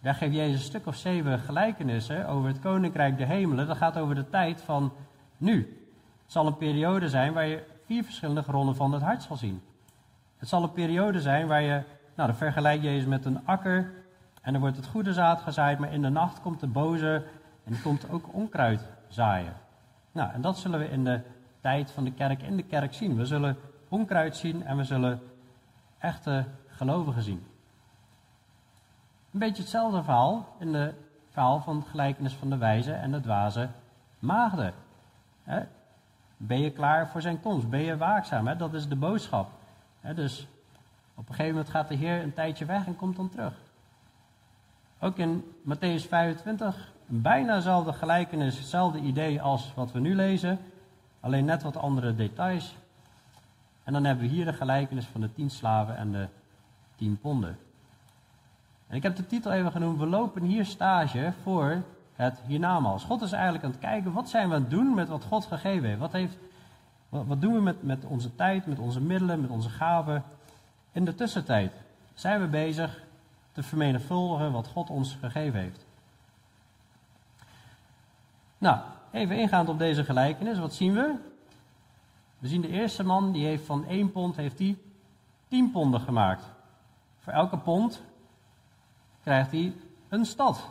[0.00, 3.66] daar geeft Jezus een stuk of zeven gelijkenissen over het koninkrijk der hemelen.
[3.66, 4.92] Dat gaat over de tijd van
[5.36, 5.56] nu.
[6.22, 9.62] Het zal een periode zijn waar je vier verschillende gronden van het hart zal zien.
[10.38, 11.82] Het zal een periode zijn waar je,
[12.14, 14.03] nou, dan vergelijk Jezus met een akker
[14.44, 17.26] en er wordt het goede zaad gezaaid, maar in de nacht komt de boze
[17.64, 19.52] en komt ook onkruid zaaien.
[20.12, 21.20] Nou, en dat zullen we in de
[21.60, 23.16] tijd van de kerk in de kerk zien.
[23.16, 23.56] We zullen
[23.88, 25.20] onkruid zien en we zullen
[25.98, 27.46] echte gelovigen zien.
[29.32, 30.94] Een beetje hetzelfde verhaal in de
[31.30, 33.68] verhaal van het gelijkenis van de wijze en de dwaze
[34.18, 34.74] maagden.
[36.36, 37.68] Ben je klaar voor zijn komst?
[37.68, 38.58] Ben je waakzaam?
[38.58, 39.50] Dat is de boodschap.
[40.14, 40.48] dus
[41.14, 43.63] op een gegeven moment gaat de Heer een tijdje weg en komt dan terug.
[45.04, 50.58] Ook in Matthäus 25, bijna dezelfde gelijkenis, hetzelfde idee als wat we nu lezen,
[51.20, 52.76] alleen net wat andere details.
[53.82, 56.28] En dan hebben we hier de gelijkenis van de tien slaven en de
[56.96, 57.58] tien ponden.
[58.86, 61.82] En ik heb de titel even genoemd, we lopen hier stage voor
[62.14, 63.04] het hiernamaals.
[63.04, 65.46] God is eigenlijk aan het kijken, wat zijn we aan het doen met wat God
[65.46, 66.00] gegeven heeft?
[66.00, 66.36] Wat, heeft,
[67.08, 70.22] wat, doen we met, met onze tijd, met onze middelen, met onze gaven?
[70.92, 71.72] In de tussentijd
[72.14, 73.02] zijn we bezig
[73.54, 75.86] te vermenigvuldigen wat God ons gegeven heeft.
[78.58, 78.78] Nou,
[79.10, 81.14] even ingaand op deze gelijkenis, wat zien we?
[82.38, 84.78] We zien de eerste man, die heeft van één pond heeft hij
[85.48, 86.50] 10 ponden gemaakt.
[87.18, 88.02] Voor elke pond
[89.22, 89.72] krijgt hij
[90.08, 90.70] een stad.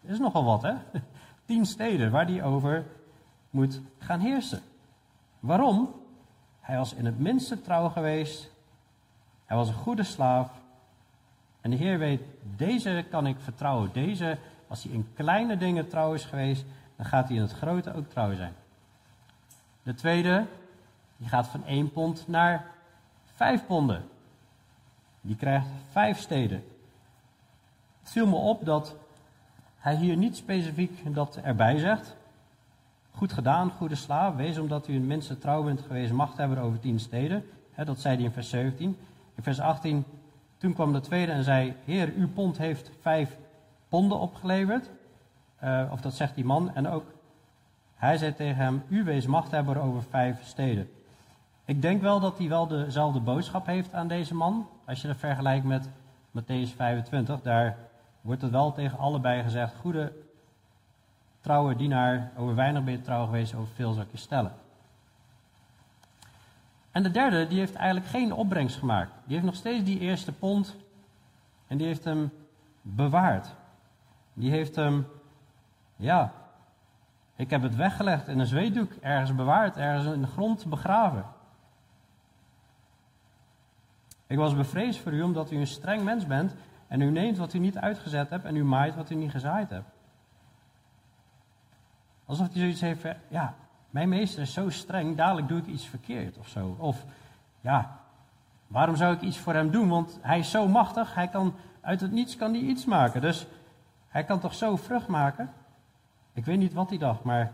[0.00, 0.74] Dat is nogal wat, hè?
[1.46, 2.86] Tien steden waar hij over
[3.50, 4.62] moet gaan heersen.
[5.40, 5.94] Waarom?
[6.60, 8.50] Hij was in het minste trouw geweest.
[9.44, 10.61] Hij was een goede slaaf.
[11.62, 12.22] En de Heer weet,
[12.56, 13.90] deze kan ik vertrouwen.
[13.92, 16.64] Deze, als hij in kleine dingen trouw is geweest,
[16.96, 18.54] dan gaat hij in het grote ook trouw zijn.
[19.82, 20.46] De tweede,
[21.16, 22.66] die gaat van één pond naar
[23.34, 24.04] vijf ponden.
[25.20, 26.64] Die krijgt vijf steden.
[28.00, 28.96] Het viel me op dat
[29.76, 32.16] hij hier niet specifiek dat erbij zegt.
[33.10, 37.00] Goed gedaan, goede slaaf, wees omdat u een minste trouw bent geweest, machthebber over tien
[37.00, 37.44] steden.
[37.84, 38.96] dat zei hij in vers 17.
[39.34, 40.04] In vers 18
[40.62, 43.36] toen kwam de tweede en zei: Heer, uw pond heeft vijf
[43.88, 44.90] ponden opgeleverd.
[45.64, 46.74] Uh, of dat zegt die man.
[46.74, 47.04] En ook
[47.94, 50.90] hij zei tegen hem: U wees machthebber over vijf steden.
[51.64, 54.68] Ik denk wel dat hij wel dezelfde boodschap heeft aan deze man.
[54.84, 55.88] Als je dat vergelijkt met
[56.30, 57.76] Matthäus 25, daar
[58.20, 60.12] wordt het wel tegen allebei gezegd: Goede
[61.40, 64.52] trouwe dienaar, over weinig ben je trouw geweest, over veel zal ik je stellen.
[66.92, 69.12] En de derde, die heeft eigenlijk geen opbrengst gemaakt.
[69.24, 70.76] Die heeft nog steeds die eerste pond
[71.66, 72.30] en die heeft hem
[72.82, 73.54] bewaard.
[74.32, 75.06] Die heeft hem,
[75.96, 76.32] ja,
[77.36, 81.24] ik heb het weggelegd in een zweetdoek, ergens bewaard, ergens in de grond begraven.
[84.26, 86.54] Ik was bevreesd voor u omdat u een streng mens bent
[86.88, 89.70] en u neemt wat u niet uitgezet hebt en u maait wat u niet gezaaid
[89.70, 89.90] hebt.
[92.24, 93.54] Alsof hij zoiets heeft, ja,
[93.92, 96.76] mijn meester is zo streng, dadelijk doe ik iets verkeerd of zo.
[96.78, 97.04] Of,
[97.60, 97.98] ja,
[98.66, 99.88] waarom zou ik iets voor hem doen?
[99.88, 103.20] Want hij is zo machtig, hij kan uit het niets kan hij iets maken.
[103.20, 103.46] Dus
[104.08, 105.52] hij kan toch zo vrucht maken?
[106.32, 107.52] Ik weet niet wat hij dacht, maar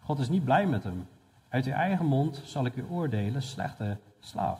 [0.00, 1.08] God is niet blij met hem.
[1.48, 4.58] Uit uw eigen mond zal ik u oordelen, slechte slaaf.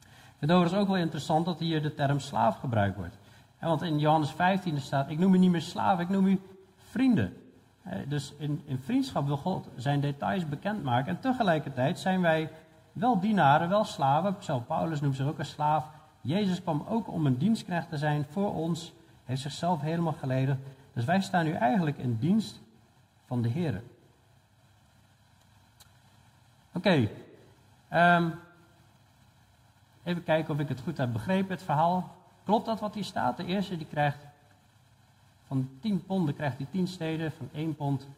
[0.00, 3.18] Ik vind het overigens ook wel interessant dat hier de term slaaf gebruikt wordt.
[3.60, 6.40] Want in Johannes 15 staat, ik noem u niet meer slaaf, ik noem u
[6.76, 7.43] vrienden.
[8.08, 11.08] Dus in, in vriendschap wil God zijn details bekendmaken.
[11.14, 12.50] En tegelijkertijd zijn wij
[12.92, 14.36] wel dienaren, wel slaven.
[14.66, 15.86] Paulus noemt zich ook een slaaf.
[16.20, 18.92] Jezus kwam ook om een dienstknecht te zijn voor ons.
[19.24, 20.60] Heeft zichzelf helemaal geleden.
[20.92, 22.60] Dus wij staan nu eigenlijk in dienst
[23.26, 23.82] van de Heer.
[26.74, 27.08] Oké.
[27.88, 28.30] Ehm,
[30.02, 32.14] even kijken of ik het goed heb begrepen, het verhaal.
[32.44, 33.36] Klopt dat wat hier staat?
[33.36, 34.26] De eerste die krijgt
[35.46, 38.08] van 10 ponden krijgt hij 10 steden, van 1 pond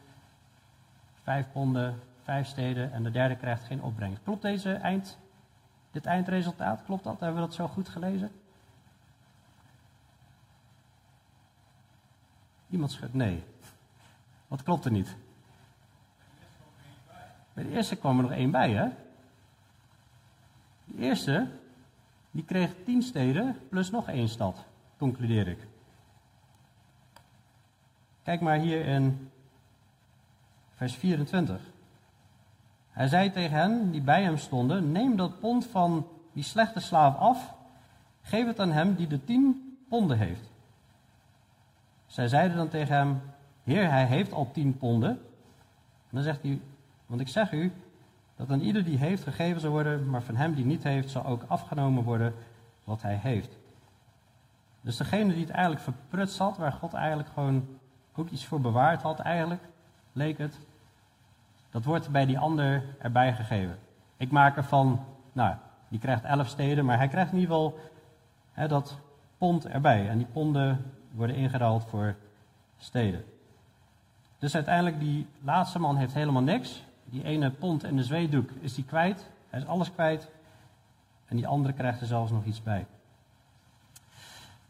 [1.23, 4.23] 5 ponden, 5 steden en de derde krijgt geen opbrengst.
[4.23, 5.19] Klopt deze eind,
[5.91, 6.85] dit eindresultaat?
[6.85, 7.21] Klopt dat?
[7.21, 8.31] Hebben we dat zo goed gelezen?
[12.71, 13.45] Iemand schudt nee.
[14.49, 15.17] Wat klopt er niet?
[17.53, 18.89] Bij de eerste kwam er nog één bij, hè?
[20.85, 21.49] De eerste,
[22.31, 24.65] die kreeg tien steden plus nog één stad,
[24.99, 25.67] concludeer ik.
[28.27, 29.31] Kijk maar hier in
[30.75, 31.61] vers 24.
[32.91, 37.17] Hij zei tegen hen die bij hem stonden: Neem dat pond van die slechte slaaf
[37.17, 37.55] af,
[38.23, 40.51] geef het aan hem die de tien ponden heeft.
[42.07, 43.21] Zij zeiden dan tegen hem:
[43.65, 45.11] Heer, hij heeft al tien ponden.
[45.11, 46.61] En dan zegt hij:
[47.07, 47.73] Want ik zeg u
[48.37, 51.27] dat aan ieder die heeft gegeven zal worden, maar van hem die niet heeft, zal
[51.27, 52.35] ook afgenomen worden
[52.85, 53.59] wat hij heeft.
[54.81, 57.79] Dus degene die het eigenlijk verprutst had, waar God eigenlijk gewoon
[58.19, 59.63] ook iets voor bewaard had eigenlijk,
[60.13, 60.59] leek het,
[61.71, 63.79] dat wordt bij die ander erbij gegeven.
[64.17, 65.55] Ik maak ervan, nou,
[65.89, 67.79] die krijgt elf steden, maar hij krijgt in ieder geval
[68.53, 68.99] hè, dat
[69.39, 70.09] pond erbij.
[70.09, 72.15] En die ponden worden ingeruild voor
[72.79, 73.25] steden.
[74.39, 76.85] Dus uiteindelijk, die laatste man heeft helemaal niks.
[77.05, 79.31] Die ene pond in de zweetdoek is die kwijt.
[79.51, 80.31] Hij is alles kwijt.
[81.27, 82.87] En die andere krijgt er zelfs nog iets bij.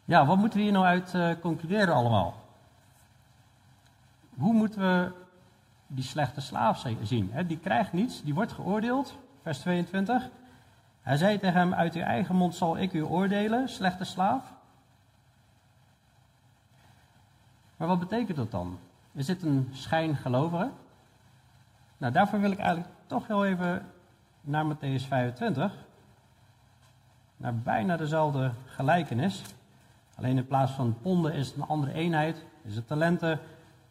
[0.05, 2.35] Ja, wat moeten we hier nou uit uh, concluderen allemaal?
[4.37, 5.13] Hoe moeten we
[5.87, 7.33] die slechte slaaf zien?
[7.47, 9.19] Die krijgt niets, die wordt geoordeeld.
[9.43, 10.29] Vers 22.
[11.03, 14.53] Hij zei tegen hem: Uit uw eigen mond zal ik u oordelen, slechte slaaf.
[17.77, 18.79] Maar wat betekent dat dan?
[19.13, 20.71] Is dit een schijngelovige?
[21.99, 23.87] Nou, daarvoor wil ik eigenlijk toch heel even
[24.41, 25.73] naar Matthäus 25.
[27.37, 29.43] Naar bijna dezelfde gelijkenis.
[30.15, 32.45] Alleen in plaats van ponden is het een andere eenheid.
[32.63, 33.41] Is het talenten.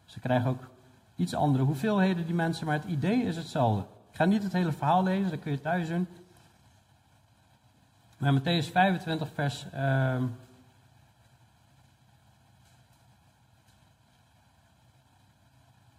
[0.06, 0.70] Ze krijgen ook
[1.16, 3.84] iets andere hoeveelheden, die mensen, maar het idee is hetzelfde.
[4.10, 6.08] Ik ga niet het hele verhaal lezen, dat kun je thuis doen.
[8.18, 9.66] Maar Matthäus 25, vers.
[9.74, 10.22] Uh,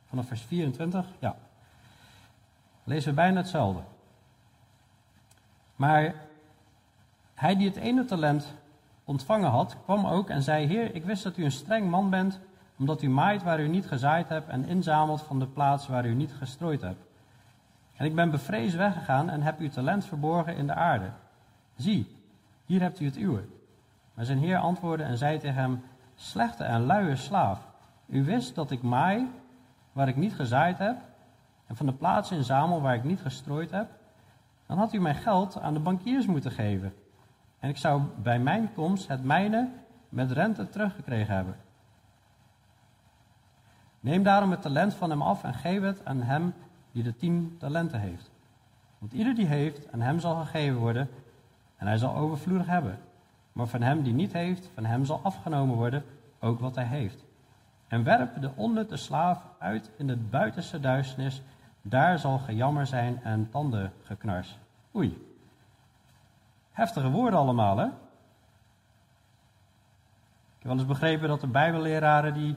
[0.10, 1.36] vanaf vers 24, ja.
[2.84, 3.82] Lezen we bijna hetzelfde.
[5.76, 6.16] Maar
[7.34, 8.54] hij die het ene talent
[9.04, 12.40] ontvangen had, kwam ook en zei: Heer, ik wist dat u een streng man bent
[12.78, 16.14] omdat u maait waar u niet gezaaid hebt en inzamelt van de plaats waar u
[16.14, 17.06] niet gestrooid hebt.
[17.96, 21.10] En ik ben bevreesd weggegaan en heb uw talent verborgen in de aarde.
[21.76, 22.16] Zie,
[22.66, 23.44] hier hebt u het uwe.
[24.14, 25.84] Maar zijn heer antwoordde en zei tegen hem,
[26.16, 27.68] slechte en luie slaaf,
[28.06, 29.30] u wist dat ik maai
[29.92, 30.98] waar ik niet gezaaid heb
[31.68, 33.88] en van de plaats inzamel waar ik niet gestrooid heb.
[34.66, 36.94] Dan had u mijn geld aan de bankiers moeten geven.
[37.60, 39.70] En ik zou bij mijn komst het mijne
[40.10, 41.56] met rente teruggekregen hebben.
[44.00, 46.54] Neem daarom het talent van hem af en geef het aan hem
[46.92, 48.32] die de tien talenten heeft.
[48.98, 51.10] Want ieder die heeft, aan hem zal gegeven worden
[51.78, 53.00] en hij zal overvloedig hebben.
[53.52, 56.04] Maar van hem die niet heeft, van hem zal afgenomen worden
[56.40, 57.26] ook wat hij heeft.
[57.88, 61.42] En werp de onnutte slaaf uit in het buitenste duisternis.
[61.82, 64.58] Daar zal gejammer zijn en tandengeknars.
[64.96, 65.36] Oei.
[66.72, 67.86] Heftige woorden allemaal, hè?
[67.86, 72.56] Ik heb wel eens begrepen dat de bijbelleraren die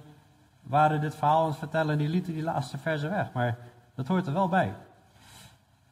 [0.63, 3.33] waren dit verhaal aan het vertellen en die lieten die laatste versen weg.
[3.33, 3.59] Maar
[3.95, 4.75] dat hoort er wel bij.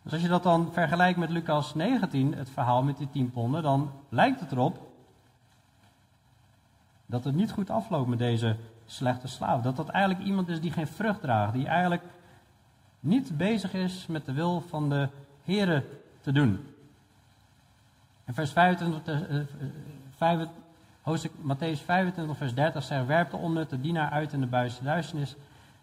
[0.03, 3.63] Dus als je dat dan vergelijkt met Lucas 19, het verhaal met die tien ponden,
[3.63, 4.89] dan lijkt het erop
[7.07, 8.57] dat het niet goed afloopt met deze
[8.87, 9.63] slechte slaaf.
[9.63, 12.03] Dat dat eigenlijk iemand is die geen vrucht draagt, die eigenlijk
[13.01, 15.09] niet bezig is met de wil van de
[15.45, 15.85] Here
[16.21, 16.67] te doen.
[18.25, 19.47] In vers 25,
[20.17, 20.57] 25
[21.09, 25.37] Hoofdstuk Matthäus 25, vers 30 zegt: Werp de onnutte dienaar uit in de duisternis.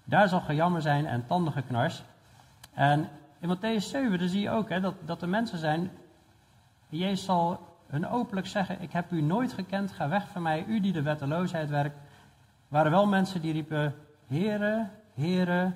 [0.04, 2.04] Daar zal gejammer zijn en tandengeknars.
[2.74, 3.10] En
[3.40, 5.92] in Matthäus 7 dan zie je ook hè, dat, dat er mensen zijn.
[6.90, 10.80] Jezus zal hun openlijk zeggen: Ik heb u nooit gekend, ga weg van mij, u
[10.80, 11.96] die de wetteloosheid werkt.
[11.96, 12.02] Er
[12.68, 13.96] waren wel mensen die riepen:
[14.28, 15.76] Heren, Heren.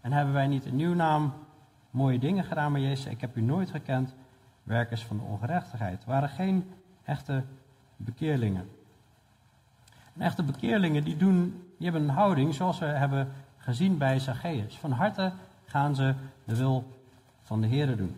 [0.00, 1.34] En hebben wij niet in uw naam
[1.90, 4.14] mooie dingen gedaan, maar Jezus, ik heb u nooit gekend,
[4.62, 6.02] werkers van de ongerechtigheid.
[6.02, 6.70] Er waren geen
[7.04, 7.44] echte
[7.96, 8.84] bekeerlingen.
[10.16, 14.78] En echte bekeerlingen die, doen, die hebben een houding zoals we hebben gezien bij Zacchaeus.
[14.78, 15.32] Van harte
[15.64, 16.14] gaan ze
[16.44, 16.84] de wil
[17.42, 18.16] van de Heer doen.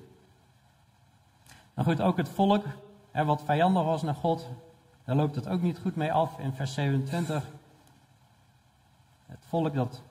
[1.74, 2.64] Nou goed, ook het volk,
[3.10, 4.48] hè, wat vijandig was naar God,
[5.04, 7.44] daar loopt het ook niet goed mee af in vers 27.
[9.26, 10.02] Het volk dat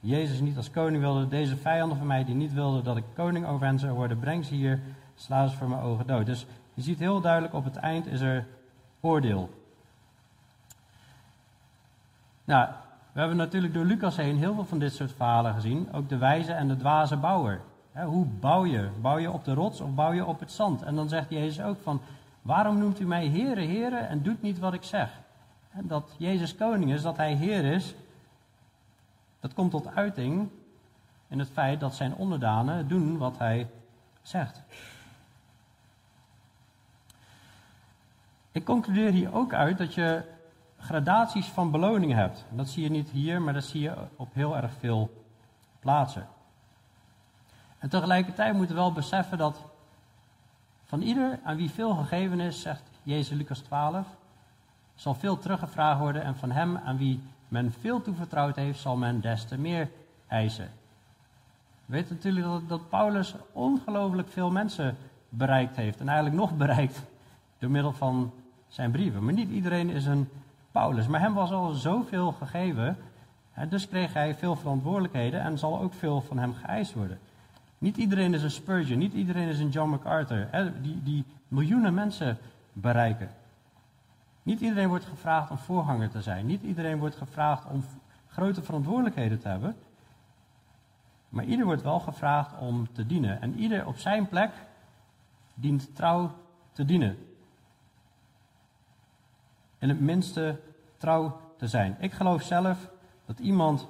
[0.00, 3.46] Jezus niet als koning wilde, deze vijanden van mij die niet wilden dat ik koning
[3.46, 4.80] over hen zou worden, breng ze hier,
[5.14, 6.26] sla ze voor mijn ogen dood.
[6.26, 8.46] Dus je ziet heel duidelijk op het eind is er
[9.00, 9.50] oordeel.
[12.50, 12.68] Nou,
[13.12, 15.88] we hebben natuurlijk door Lucas heen heel veel van dit soort verhalen gezien.
[15.92, 17.60] Ook de wijze en de dwaze bouwer.
[17.92, 18.88] hoe bouw je?
[19.00, 20.82] Bouw je op de rots of bouw je op het zand?
[20.82, 22.00] En dan zegt Jezus ook van,
[22.42, 25.10] waarom noemt u mij Heere, Heere en doet niet wat ik zeg?
[25.72, 27.94] Dat Jezus koning is, dat hij Heer is,
[29.40, 30.48] dat komt tot uiting
[31.28, 33.66] in het feit dat zijn onderdanen doen wat hij
[34.22, 34.62] zegt.
[38.52, 40.38] Ik concludeer hier ook uit dat je
[40.80, 42.44] gradaties van beloning hebt.
[42.50, 45.24] dat zie je niet hier, maar dat zie je op heel erg veel
[45.80, 46.26] plaatsen.
[47.78, 49.64] En tegelijkertijd moeten we wel beseffen dat
[50.84, 54.06] van ieder aan wie veel gegeven is, zegt Jezus Lucas 12,
[54.94, 59.20] zal veel teruggevraagd worden en van hem aan wie men veel toevertrouwd heeft, zal men
[59.20, 59.90] des te meer
[60.26, 60.70] eisen.
[61.86, 64.96] We weten natuurlijk dat, dat Paulus ongelooflijk veel mensen
[65.28, 67.02] bereikt heeft en eigenlijk nog bereikt
[67.58, 68.32] door middel van
[68.68, 69.24] zijn brieven.
[69.24, 70.28] Maar niet iedereen is een
[70.70, 71.06] Paulus.
[71.06, 72.96] Maar hem was al zoveel gegeven.
[73.68, 77.18] dus kreeg hij veel verantwoordelijkheden en zal ook veel van hem geëist worden.
[77.78, 82.38] Niet iedereen is een Spurgeon, niet iedereen is een John MacArthur, die, die miljoenen mensen
[82.72, 83.30] bereiken.
[84.42, 86.46] Niet iedereen wordt gevraagd om voorganger te zijn.
[86.46, 87.84] Niet iedereen wordt gevraagd om
[88.28, 89.76] grote verantwoordelijkheden te hebben.
[91.28, 93.40] Maar ieder wordt wel gevraagd om te dienen.
[93.40, 94.50] En ieder op zijn plek
[95.54, 96.30] dient trouw
[96.72, 97.16] te dienen
[99.80, 100.60] in het minste
[100.96, 101.96] trouw te zijn.
[101.98, 102.90] Ik geloof zelf
[103.26, 103.88] dat iemand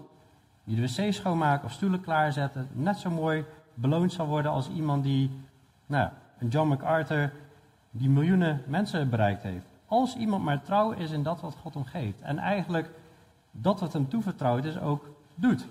[0.65, 5.03] die de wc schoonmaakt of stoelen klaarzetten, net zo mooi beloond zal worden als iemand
[5.03, 5.31] die,
[5.87, 7.33] nou, een John MacArthur,
[7.91, 9.67] die miljoenen mensen bereikt heeft.
[9.87, 12.21] Als iemand maar trouw is in dat wat God hem geeft.
[12.21, 12.91] En eigenlijk
[13.51, 15.67] dat wat hem toevertrouwd is ook doet.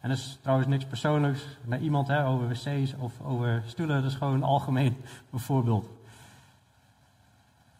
[0.00, 4.02] En dat is trouwens niks persoonlijks naar iemand hè, over wc's of over stoelen.
[4.02, 4.96] Dat is gewoon algemeen
[5.30, 5.97] een voorbeeld.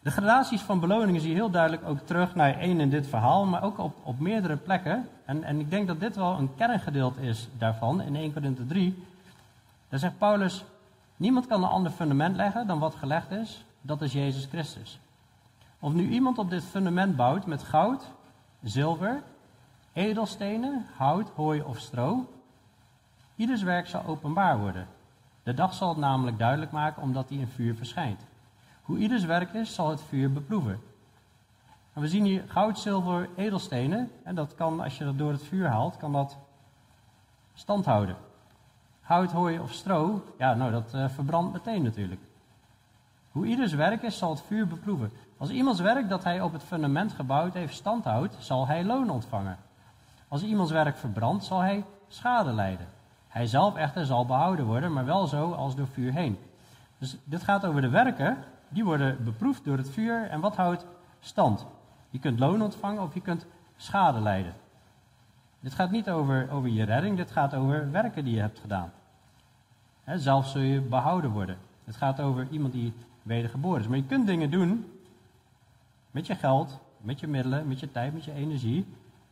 [0.09, 3.45] De gradaties van beloningen zie je heel duidelijk ook terug naar één in dit verhaal,
[3.45, 5.09] maar ook op, op meerdere plekken.
[5.25, 9.03] En, en ik denk dat dit wel een kerngedeelte is daarvan, in 1 Corinthië 3.
[9.89, 10.63] Daar zegt Paulus,
[11.17, 14.99] niemand kan een ander fundament leggen dan wat gelegd is, dat is Jezus Christus.
[15.79, 18.03] Of nu iemand op dit fundament bouwt met goud,
[18.63, 19.21] zilver,
[19.93, 22.29] edelstenen, hout, hooi of stro,
[23.35, 24.87] ieders werk zal openbaar worden.
[25.43, 28.21] De dag zal het namelijk duidelijk maken omdat hij in vuur verschijnt.
[28.89, 30.79] Hoe ieders werk is, zal het vuur beproeven.
[31.93, 34.11] En we zien hier goud, zilver, edelstenen.
[34.23, 36.37] En dat kan, als je dat door het vuur haalt, kan dat
[37.53, 38.15] stand houden.
[39.01, 42.21] Hout, hooi of stro, ja, nou, dat uh, verbrandt meteen natuurlijk.
[43.31, 45.11] Hoe ieders werk is, zal het vuur beproeven.
[45.37, 49.09] Als iemands werk dat hij op het fundament gebouwd heeft stand houdt, zal hij loon
[49.09, 49.57] ontvangen.
[50.27, 52.87] Als iemands werk verbrandt, zal hij schade lijden.
[53.27, 56.37] Hij zelf echter zal behouden worden, maar wel zo als door vuur heen.
[56.97, 58.37] Dus dit gaat over de werken
[58.69, 60.27] die worden beproefd door het vuur.
[60.29, 60.85] En wat houdt
[61.19, 61.65] stand?
[62.09, 63.45] Je kunt loon ontvangen of je kunt
[63.77, 64.53] schade lijden.
[65.59, 68.91] Dit gaat niet over, over je redding, dit gaat over werken die je hebt gedaan.
[70.03, 71.57] He, zelf zul je behouden worden.
[71.83, 72.93] Het gaat over iemand die
[73.23, 73.87] wedergeboren is.
[73.87, 74.91] Maar je kunt dingen doen
[76.11, 78.85] met je geld, met je middelen, met je tijd, met je energie,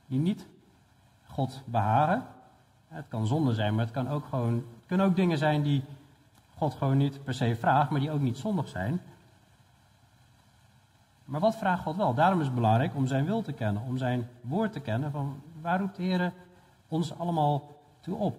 [0.06, 0.48] die niet
[1.26, 2.26] God behagen.
[2.88, 5.84] Het kan zonde zijn, maar het, kan ook gewoon, het kunnen ook dingen zijn die
[6.56, 9.02] God gewoon niet per se vraagt, maar die ook niet zondig zijn.
[11.28, 12.14] Maar wat vraagt God wel?
[12.14, 15.12] Daarom is het belangrijk om zijn wil te kennen, om zijn woord te kennen.
[15.12, 16.34] Van waar roept de Heer
[16.88, 17.64] ons allemaal
[18.00, 18.38] toe op?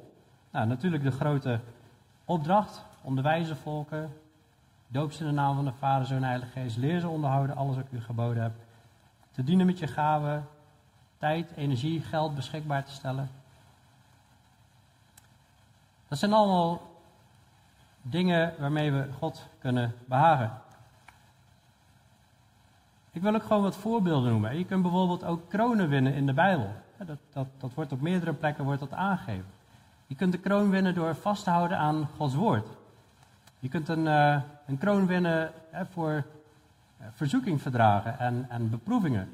[0.50, 1.60] Nou, natuurlijk de grote
[2.24, 4.12] opdracht, onderwijzen volken,
[4.86, 7.56] doop ze in de naam van de Vader, Zoon en Heilige Geest, leer ze onderhouden,
[7.56, 8.52] alles wat ik u geboden heb.
[9.30, 10.46] Te dienen met je gaven,
[11.18, 13.30] tijd, energie, geld beschikbaar te stellen.
[16.08, 16.80] Dat zijn allemaal
[18.02, 20.66] dingen waarmee we God kunnen behagen.
[23.18, 24.58] Ik wil ook gewoon wat voorbeelden noemen.
[24.58, 26.72] Je kunt bijvoorbeeld ook kronen winnen in de Bijbel.
[26.96, 29.44] Dat, dat, dat wordt op meerdere plekken wordt dat aangegeven.
[30.06, 32.68] Je kunt de kroon winnen door vast te houden aan Gods woord.
[33.58, 35.50] Je kunt een, uh, een kroon winnen
[35.90, 39.28] voor uh, verzoeking verdragen en, en beproevingen.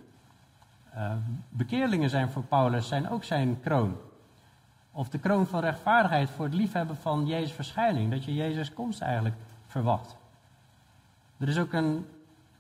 [0.95, 1.13] Uh,
[1.49, 3.97] bekeerlingen zijn voor Paulus zijn ook zijn kroon.
[4.93, 8.11] Of de kroon van rechtvaardigheid voor het liefhebben van Jezus' verschijning.
[8.11, 10.17] Dat je Jezus' komst eigenlijk verwacht.
[11.39, 12.07] Er is ook een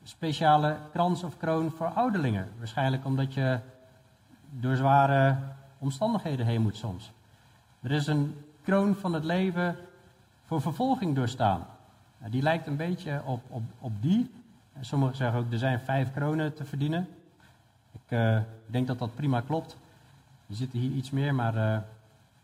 [0.04, 2.48] speciale krans of kroon voor ouderlingen.
[2.58, 3.58] Waarschijnlijk omdat je
[4.50, 5.36] door zware
[5.78, 7.12] omstandigheden heen moet soms.
[7.80, 9.76] Er is een kroon van het leven
[10.44, 11.66] voor vervolging doorstaan.
[12.28, 14.30] Die lijkt een beetje op, op, op die.
[14.80, 17.08] Sommigen zeggen ook, er zijn vijf kronen te verdienen.
[17.92, 19.76] Ik uh, denk dat dat prima klopt.
[20.46, 21.78] Er zitten hier iets meer, maar uh,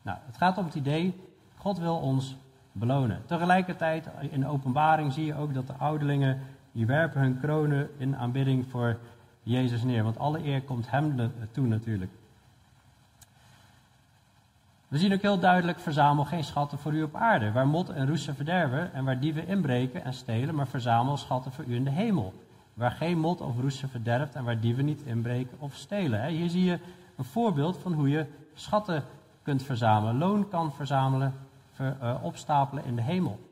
[0.03, 1.21] nou, het gaat om het idee,
[1.57, 2.37] God wil ons
[2.73, 3.23] belonen.
[3.27, 6.41] Tegelijkertijd, in de openbaring zie je ook dat de ouderlingen,
[6.73, 8.99] die werpen hun kronen in aanbidding voor
[9.43, 10.03] Jezus neer.
[10.03, 12.13] Want alle eer komt hem toe natuurlijk.
[14.89, 18.07] We zien ook heel duidelijk, verzamel geen schatten voor u op aarde, waar mot en
[18.07, 21.91] roesten verderven en waar dieven inbreken en stelen, maar verzamel schatten voor u in de
[21.91, 22.35] hemel,
[22.75, 26.27] waar geen mot of roesten verderft en waar dieven niet inbreken of stelen.
[26.27, 26.79] Hier zie je
[27.17, 29.05] een voorbeeld van hoe je schatten
[29.43, 31.35] kunt verzamelen, loon kan verzamelen,
[31.73, 33.50] ver, uh, opstapelen in de hemel.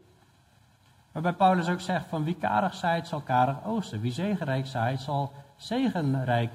[1.12, 5.32] Waarbij Paulus ook zegt van wie karig zaait zal karig oogsten, wie zegenrijk zaait zal
[5.56, 6.50] zegenrijk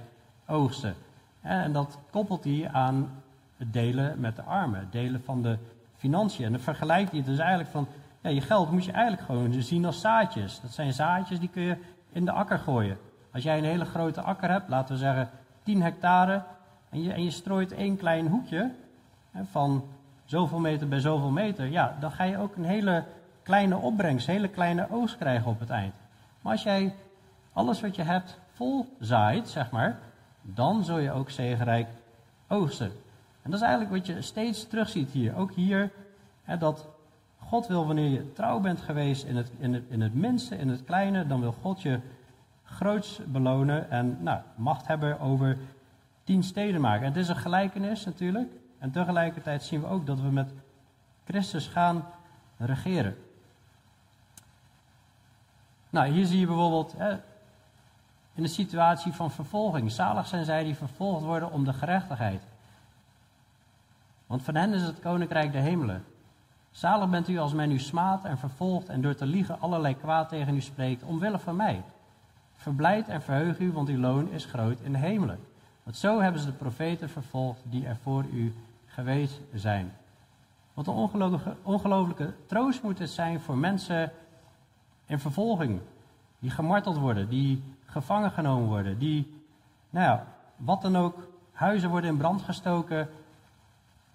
[0.48, 0.96] oogsten.
[1.42, 3.24] En dat koppelt hij aan
[3.58, 5.58] het delen met de armen, het delen van de
[5.96, 6.46] financiën.
[6.46, 7.88] En dan vergelijkt hij dus eigenlijk van,
[8.22, 10.62] ja, je geld moet je eigenlijk gewoon zien als zaadjes.
[10.62, 11.78] Dat zijn zaadjes die kun je
[12.10, 12.98] in de akker gooien.
[13.32, 15.30] Als jij een hele grote akker hebt, laten we zeggen
[15.64, 16.44] 10 hectare,
[16.90, 18.72] en je, en je strooit één klein hoekje
[19.32, 19.84] hè, van
[20.26, 23.04] zoveel meter bij zoveel meter, ja, dan ga je ook een hele
[23.44, 25.94] kleine opbrengst, hele kleine oogst krijgen op het eind.
[26.42, 26.96] Maar als jij
[27.54, 30.00] alles wat je hebt vol zaait, zeg maar,
[30.42, 31.88] dan zul je ook zegenrijk
[32.48, 32.92] oogsten.
[33.42, 35.36] En dat is eigenlijk wat je steeds terugziet hier.
[35.36, 35.92] Ook hier,
[36.44, 36.88] hè, dat
[37.38, 40.70] God wil wanneer je trouw bent geweest in het, in, het, in het minste, in
[40.70, 42.00] het kleine, dan wil God je
[42.64, 45.58] groots belonen en nou, macht hebben over
[46.24, 47.08] tien steden maken.
[47.08, 48.52] het is een gelijkenis natuurlijk.
[48.80, 50.54] En tegelijkertijd zien we ook dat we met
[51.24, 52.06] Christus gaan
[52.58, 53.16] regeren.
[55.94, 57.12] Nou, hier zie je bijvoorbeeld hè,
[58.34, 59.92] in de situatie van vervolging.
[59.92, 62.42] Zalig zijn zij die vervolgd worden om de gerechtigheid.
[64.28, 66.04] Want van hen is het koninkrijk de hemelen.
[66.72, 70.30] Zalig bent u als men u smaadt en vervolgt en door te liegen allerlei kwaad
[70.30, 71.84] tegen u spreekt, omwille van mij.
[72.54, 75.40] Verblijd en verheug u, want uw loon is groot in de hemelen.
[75.84, 78.54] Want zo hebben ze de profeten vervolgd die er voor u
[78.86, 79.94] geweest zijn.
[80.74, 84.12] Wat een ongelooflijke, ongelooflijke troost moet het zijn voor mensen
[85.06, 85.80] in vervolging.
[86.40, 89.42] Die gemarteld worden, die gevangen genomen worden, die,
[89.90, 90.26] nou ja,
[90.56, 93.10] wat dan ook, huizen worden in brand gestoken.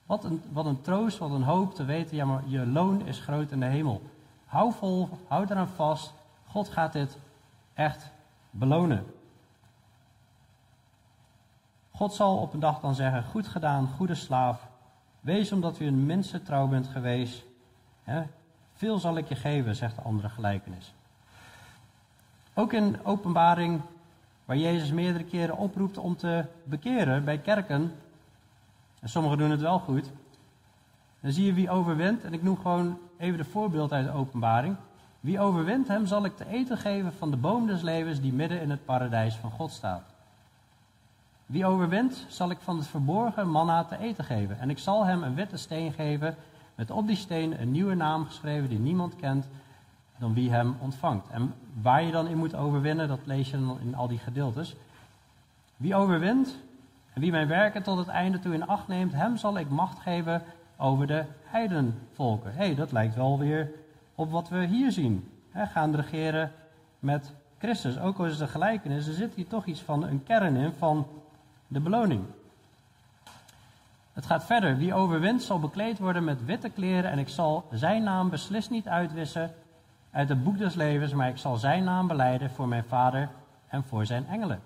[0.06, 3.18] Wat een, wat een troost, wat een hoop te weten, ja maar je loon is
[3.18, 4.02] groot in de hemel.
[4.44, 6.14] Hou vol, hou eraan vast.
[6.46, 7.18] God gaat dit
[7.74, 8.10] echt
[8.50, 9.06] belonen.
[11.90, 14.68] God zal op een dag dan zeggen, goed gedaan, goede slaaf.
[15.20, 17.44] Wees omdat u een minste trouw bent geweest.
[18.02, 18.22] Hè?
[18.78, 20.94] Veel zal ik je geven, zegt de andere gelijkenis.
[22.54, 23.80] Ook in openbaring,
[24.44, 27.92] waar Jezus meerdere keren oproept om te bekeren bij kerken.
[29.00, 30.10] En sommigen doen het wel goed.
[31.20, 32.24] Dan zie je wie overwint.
[32.24, 34.76] En ik noem gewoon even de voorbeeld uit de openbaring.
[35.20, 38.60] Wie overwint, hem zal ik te eten geven van de boom des levens die midden
[38.60, 40.04] in het paradijs van God staat.
[41.46, 44.58] Wie overwint, zal ik van het verborgen manna te eten geven.
[44.58, 46.36] En ik zal hem een witte steen geven,
[46.78, 49.48] met op die steen een nieuwe naam geschreven die niemand kent
[50.18, 51.28] dan wie hem ontvangt.
[51.28, 54.76] En waar je dan in moet overwinnen, dat lees je dan in al die gedeeltes.
[55.76, 56.58] Wie overwint
[57.12, 59.98] en wie mijn werken tot het einde toe in acht neemt, hem zal ik macht
[59.98, 60.42] geven
[60.76, 62.52] over de heidenvolken.
[62.52, 63.70] Hé, hey, dat lijkt wel weer
[64.14, 65.28] op wat we hier zien.
[65.50, 66.52] He, gaan regeren
[66.98, 67.98] met Christus.
[67.98, 70.72] Ook al is het een gelijkenis, er zit hier toch iets van een kern in
[70.72, 71.06] van
[71.66, 72.22] de beloning.
[74.18, 74.76] Het gaat verder.
[74.76, 78.88] Wie overwint zal bekleed worden met witte kleren en ik zal zijn naam beslist niet
[78.88, 79.50] uitwissen
[80.10, 83.28] uit het boek des levens, maar ik zal zijn naam beleiden voor mijn vader
[83.68, 84.60] en voor zijn engelen.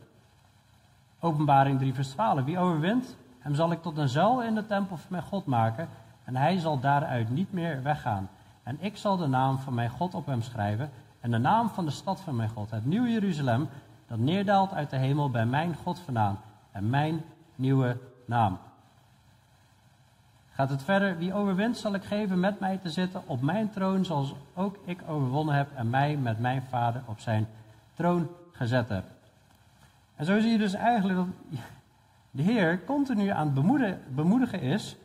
[1.20, 2.44] Openbaring 3 vers 12.
[2.44, 5.88] Wie overwint, hem zal ik tot een zuil in de tempel van mijn God maken
[6.24, 8.28] en hij zal daaruit niet meer weggaan.
[8.62, 10.90] En ik zal de naam van mijn God op hem schrijven
[11.20, 13.68] en de naam van de stad van mijn God, het nieuwe Jeruzalem,
[14.06, 16.38] dat neerdaalt uit de hemel bij mijn God vandaan
[16.70, 17.22] en mijn
[17.56, 17.96] nieuwe
[18.26, 18.58] naam.
[20.54, 24.04] Gaat het verder, wie overwint zal ik geven met mij te zitten op mijn troon,
[24.04, 27.46] zoals ook ik overwonnen heb en mij met mijn vader op zijn
[27.94, 29.04] troon gezet heb.
[30.16, 31.28] En zo zie je dus eigenlijk dat
[32.30, 34.96] de Heer continu aan het bemoedigen, bemoedigen is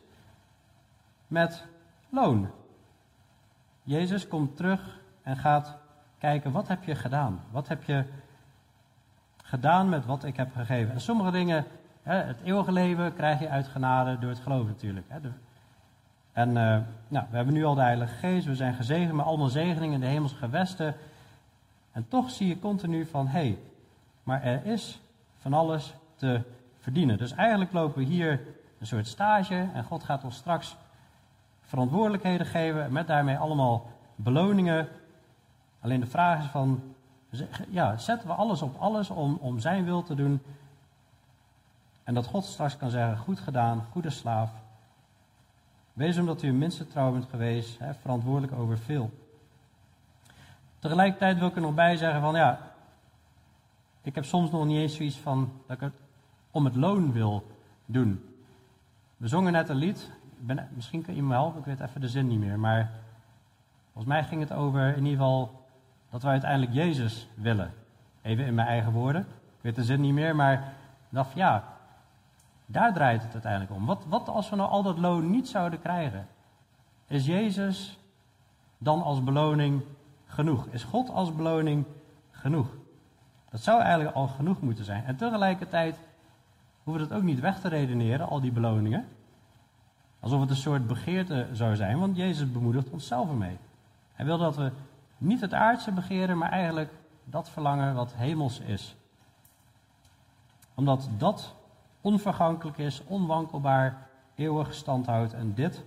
[1.26, 1.64] met
[2.08, 2.48] loon.
[3.82, 5.76] Jezus komt terug en gaat
[6.18, 7.40] kijken, wat heb je gedaan?
[7.50, 8.04] Wat heb je
[9.36, 10.92] gedaan met wat ik heb gegeven?
[10.94, 11.64] En sommige dingen,
[12.16, 15.06] het eeuwige leven krijg je uit genade door het geloof natuurlijk.
[16.32, 16.54] En uh,
[17.08, 20.00] nou, we hebben nu al de Heilige Geest, we zijn gezegend met allemaal zegeningen in
[20.00, 20.94] de hemelse gewesten.
[21.92, 23.58] En toch zie je continu van, hé, hey,
[24.22, 25.00] maar er is
[25.36, 26.42] van alles te
[26.78, 27.18] verdienen.
[27.18, 28.40] Dus eigenlijk lopen we hier
[28.78, 30.76] een soort stage en God gaat ons straks
[31.62, 34.88] verantwoordelijkheden geven met daarmee allemaal beloningen.
[35.80, 36.82] Alleen de vraag is van,
[37.68, 40.42] ja, zetten we alles op alles om, om zijn wil te doen?
[42.08, 44.50] En dat God straks kan zeggen, goed gedaan, goede slaaf.
[45.92, 49.10] Wees omdat u minste trouw bent geweest, hè, verantwoordelijk over veel.
[50.78, 52.60] Tegelijkertijd wil ik er nog bij zeggen van, ja,
[54.02, 55.92] ik heb soms nog niet eens zoiets van dat ik het
[56.50, 57.46] om het loon wil
[57.86, 58.24] doen.
[59.16, 60.10] We zongen net een lied,
[60.74, 62.58] misschien kun je me helpen, ik weet even de zin niet meer.
[62.58, 62.90] Maar
[63.92, 65.66] volgens mij ging het over in ieder geval
[66.10, 67.74] dat we uiteindelijk Jezus willen.
[68.22, 69.20] Even in mijn eigen woorden.
[69.56, 70.72] Ik weet de zin niet meer, maar
[71.08, 71.76] dacht ja,
[72.70, 73.86] daar draait het uiteindelijk om.
[73.86, 76.28] Wat, wat als we nou al dat loon niet zouden krijgen?
[77.06, 77.98] Is Jezus
[78.78, 79.82] dan als beloning
[80.26, 80.66] genoeg?
[80.66, 81.84] Is God als beloning
[82.30, 82.66] genoeg?
[83.50, 85.04] Dat zou eigenlijk al genoeg moeten zijn.
[85.04, 85.98] En tegelijkertijd
[86.82, 89.08] hoeven we dat ook niet weg te redeneren, al die beloningen.
[90.20, 93.58] Alsof het een soort begeerte zou zijn, want Jezus bemoedigt ons zelf ermee.
[94.12, 94.72] Hij wil dat we
[95.18, 96.92] niet het aardse begeren, maar eigenlijk
[97.24, 98.96] dat verlangen wat hemels is.
[100.74, 101.54] Omdat dat
[102.08, 105.34] onvergankelijk is, onwankelbaar, eeuwig stand houdt.
[105.34, 105.82] En dit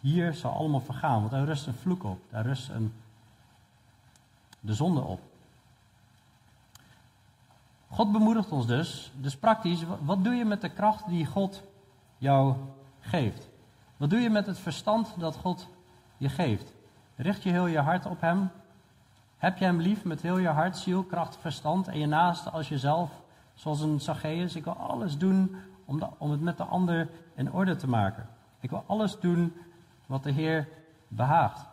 [0.00, 2.92] hier zal allemaal vergaan, want daar rust een vloek op, daar rust een,
[4.60, 5.20] de zonde op.
[7.88, 11.62] God bemoedigt ons dus, dus praktisch, wat doe je met de kracht die God
[12.18, 12.54] jou
[13.00, 13.48] geeft?
[13.96, 15.68] Wat doe je met het verstand dat God
[16.16, 16.72] je geeft?
[17.16, 18.50] Richt je heel je hart op Hem?
[19.38, 22.68] Heb je Hem lief met heel je hart, ziel, kracht, verstand en je naaste als
[22.68, 23.10] jezelf?
[23.56, 27.76] Zoals een Zacchaeus, ik wil alles doen om, om het met de ander in orde
[27.76, 28.28] te maken.
[28.60, 29.52] Ik wil alles doen
[30.06, 30.68] wat de Heer
[31.08, 31.66] behaagt.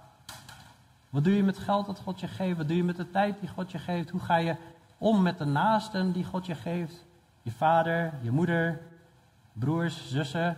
[1.09, 2.57] Wat doe je met geld dat God je geeft?
[2.57, 4.09] Wat doe je met de tijd die God je geeft?
[4.09, 4.55] Hoe ga je
[4.97, 7.05] om met de naasten die God je geeft?
[7.41, 8.81] Je vader, je moeder,
[9.53, 10.57] broers, zussen,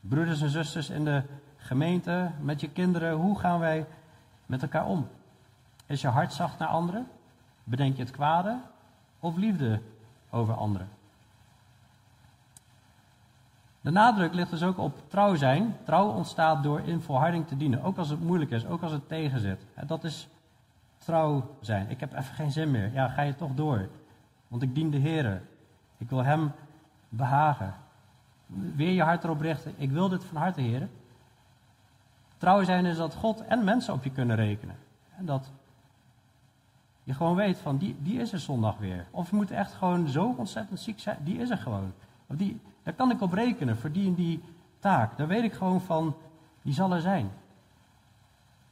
[0.00, 1.22] broeders en zusters in de
[1.56, 3.14] gemeente, met je kinderen.
[3.14, 3.86] Hoe gaan wij
[4.46, 5.08] met elkaar om?
[5.86, 7.06] Is je hart zacht naar anderen?
[7.64, 8.58] Bedenk je het kwade
[9.20, 9.80] of liefde
[10.32, 10.88] over anderen?
[13.80, 15.76] De nadruk ligt dus ook op trouw zijn.
[15.84, 19.08] Trouw ontstaat door in volharding te dienen, ook als het moeilijk is, ook als het
[19.08, 19.66] tegenzit.
[19.86, 20.28] Dat is
[20.98, 21.90] trouw zijn.
[21.90, 22.92] Ik heb even geen zin meer.
[22.92, 23.88] Ja, ga je toch door.
[24.48, 25.42] Want ik dien de Heer.
[25.98, 26.52] Ik wil Hem
[27.08, 27.74] behagen.
[28.46, 29.74] Weer je hart erop richten.
[29.76, 30.88] Ik wil dit van harte, Heer.
[32.38, 34.76] Trouw zijn is dat God en mensen op je kunnen rekenen.
[35.16, 35.50] En dat
[37.04, 39.06] je gewoon weet van, die, die is er zondag weer.
[39.10, 41.92] Of je moet echt gewoon zo ontzettend ziek zijn, die is er gewoon.
[42.26, 44.42] Of die, daar kan ik op rekenen voor die en die
[44.78, 45.16] taak.
[45.16, 46.14] Daar weet ik gewoon van,
[46.62, 47.30] die zal er zijn.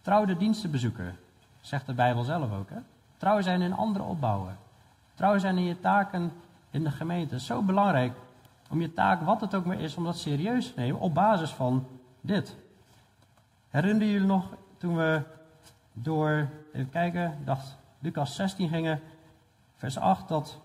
[0.01, 1.14] Trouw de dienstenbezoeker,
[1.61, 2.70] zegt de Bijbel zelf ook.
[2.70, 2.78] Hè?
[3.16, 4.57] Trouw zijn in andere opbouwen.
[5.14, 6.33] Trouw zijn in je taken
[6.70, 7.41] in de gemeente.
[7.41, 8.12] Zo belangrijk
[8.70, 11.51] om je taak, wat het ook maar is, om dat serieus te nemen op basis
[11.51, 11.87] van
[12.20, 12.57] dit.
[13.70, 14.45] Herinner jullie nog
[14.76, 15.22] toen we
[15.93, 19.01] door, even kijken, dacht Lucas 16 gingen,
[19.76, 20.61] vers 8, dat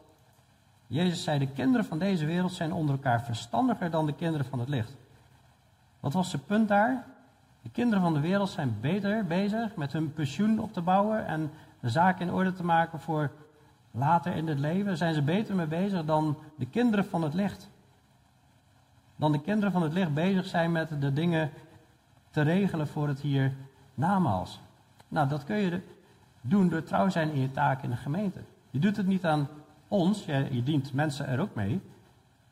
[0.88, 4.60] Jezus zei, de kinderen van deze wereld zijn onder elkaar verstandiger dan de kinderen van
[4.60, 4.96] het licht.
[6.00, 7.06] Wat was zijn punt daar?
[7.62, 11.52] De kinderen van de wereld zijn beter bezig met hun pensioen op te bouwen en
[11.80, 13.32] de zaken in orde te maken voor
[13.92, 14.98] later in het leven.
[14.98, 17.70] Zijn ze beter mee bezig dan de kinderen van het licht?
[19.16, 21.52] Dan de kinderen van het licht bezig zijn met de dingen
[22.30, 23.54] te regelen voor het hier
[23.94, 24.60] namaals.
[25.08, 25.82] Nou, dat kun je
[26.48, 28.40] doen door trouw zijn in je taak in de gemeente.
[28.70, 29.48] Je doet het niet aan
[29.88, 31.82] ons, je, dient mensen er ook mee,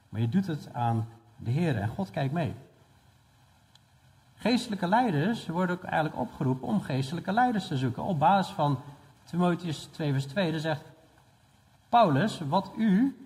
[0.10, 2.54] maar je doet het aan de Heer en God kijkt mee.
[4.36, 8.04] Geestelijke leiders worden ook eigenlijk opgeroepen om geestelijke leiders te zoeken.
[8.04, 8.80] Op basis van
[9.24, 10.84] Timotheus 2 vers 2, daar zegt
[11.90, 13.18] Paulus, wat u,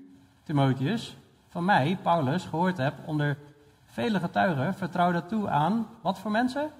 [0.43, 1.17] Timotheus,
[1.49, 3.37] van mij, Paulus, gehoord hebt onder
[3.85, 6.71] vele getuigen, vertrouw dat toe aan, wat voor mensen?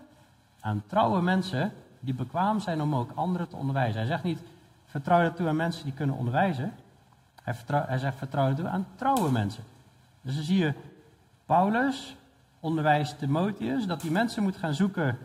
[0.60, 3.98] Aan trouwe mensen die bekwaam zijn om ook anderen te onderwijzen.
[4.00, 4.40] Hij zegt niet,
[4.86, 6.74] vertrouw dat toe aan mensen die kunnen onderwijzen.
[7.44, 9.64] Hij, hij zegt, vertrouw dat toe aan trouwe mensen.
[10.22, 10.74] Dus dan zie je,
[11.46, 12.16] Paulus
[12.60, 15.18] onderwijst Timotheus dat hij mensen moet gaan zoeken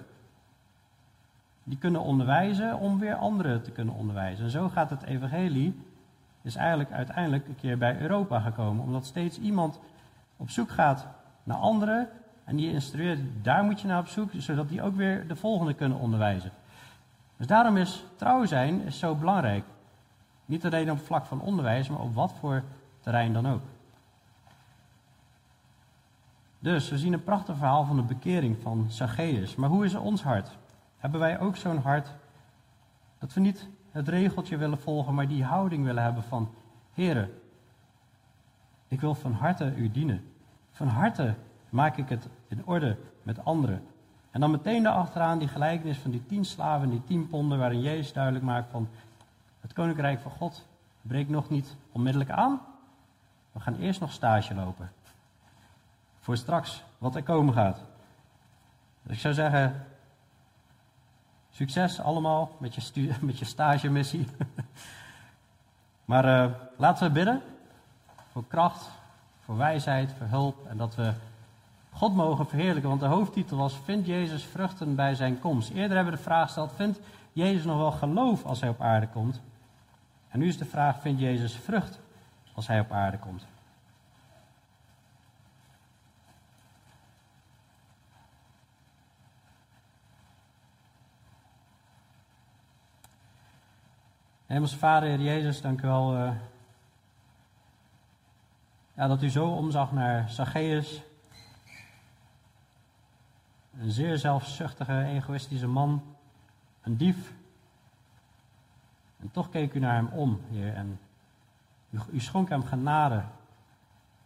[1.64, 4.44] die kunnen onderwijzen om weer anderen te kunnen onderwijzen.
[4.44, 5.74] En zo gaat het evangelie
[6.42, 8.84] is eigenlijk uiteindelijk een keer bij Europa gekomen.
[8.84, 9.78] Omdat steeds iemand
[10.36, 11.06] op zoek gaat
[11.42, 12.08] naar anderen
[12.44, 15.74] en die instrueert, daar moet je naar op zoek, zodat die ook weer de volgende
[15.74, 16.50] kunnen onderwijzen.
[17.42, 19.64] Dus daarom is trouw zijn is zo belangrijk.
[20.44, 22.62] Niet alleen op vlak van onderwijs, maar op wat voor
[23.00, 23.62] terrein dan ook.
[26.58, 29.54] Dus we zien een prachtig verhaal van de bekering van Zacchaeus.
[29.54, 30.58] Maar hoe is ons hart?
[30.96, 32.14] Hebben wij ook zo'n hart
[33.18, 36.54] dat we niet het regeltje willen volgen, maar die houding willen hebben van,
[36.92, 37.30] Heren,
[38.88, 40.32] ik wil van harte u dienen.
[40.70, 41.34] Van harte
[41.68, 43.82] maak ik het in orde met anderen.
[44.32, 48.12] En dan meteen daarachteraan die gelijkenis van die tien slaven, die tien ponden, waarin Jezus
[48.12, 48.88] duidelijk maakt van,
[49.60, 50.66] het koninkrijk van God
[51.02, 52.60] breekt nog niet onmiddellijk aan.
[53.52, 54.92] We gaan eerst nog stage lopen.
[56.20, 57.80] Voor straks, wat er komen gaat.
[59.02, 59.86] Dus ik zou zeggen,
[61.50, 64.26] succes allemaal met je, met je stagemissie.
[66.10, 67.42] maar uh, laten we bidden
[68.30, 68.88] voor kracht,
[69.40, 71.12] voor wijsheid, voor hulp en dat we
[71.92, 72.88] God mogen verheerlijken.
[72.88, 75.70] Want de hoofdtitel was, vindt Jezus vruchten bij zijn komst?
[75.70, 77.00] Eerder hebben we de vraag gesteld, vindt
[77.32, 79.40] Jezus nog wel geloof als hij op aarde komt?
[80.28, 82.00] En nu is de vraag, vindt Jezus vrucht
[82.54, 83.46] als hij op aarde komt?
[94.46, 96.30] Hemelse Vader, Heer Jezus, dank u wel uh,
[98.94, 101.02] ja, dat u zo omzag naar Zacchaeus.
[103.78, 106.02] Een zeer zelfzuchtige, egoïstische man.
[106.82, 107.32] Een dief.
[109.20, 110.74] En toch keek u naar hem om, Heer.
[110.74, 111.00] En
[111.90, 113.22] u, u schonk hem genade.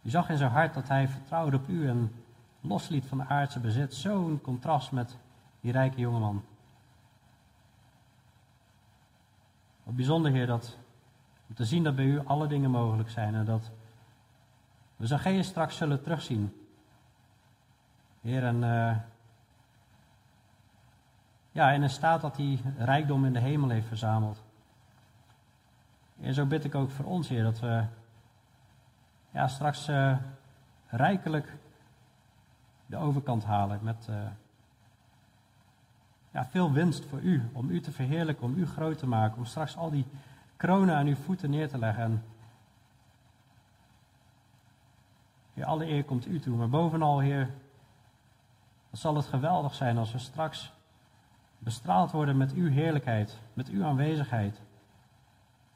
[0.01, 2.11] U zag in zijn hart dat hij vertrouwde op u en
[2.61, 3.93] losliet van de aardse bezit.
[3.93, 5.17] Zo'n contrast met
[5.61, 6.43] die rijke jongeman.
[9.83, 10.77] Wat bijzonder, Heer, dat,
[11.47, 13.71] om te zien dat bij u alle dingen mogelijk zijn en dat
[14.95, 16.67] we Zacchaeus straks zullen terugzien.
[18.21, 18.95] Heer, en uh,
[21.57, 24.43] ja, in een staat dat hij rijkdom in de hemel heeft verzameld.
[26.21, 27.83] En zo bid ik ook voor ons, Heer, dat we
[29.31, 30.17] ja, straks uh,
[30.87, 31.53] rijkelijk
[32.85, 34.15] de overkant halen met uh,
[36.31, 39.45] ja, veel winst voor u, om u te verheerlijken, om u groot te maken, om
[39.45, 40.05] straks al die
[40.57, 42.03] kronen aan uw voeten neer te leggen.
[42.03, 42.23] En
[45.53, 47.49] Heer, alle eer komt u toe, maar bovenal, Heer,
[48.91, 50.75] zal het geweldig zijn als we straks
[51.57, 54.61] bestraald worden met uw heerlijkheid, met uw aanwezigheid,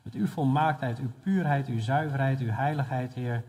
[0.01, 3.43] met uw volmaaktheid, uw puurheid, uw zuiverheid, uw heiligheid, Heer.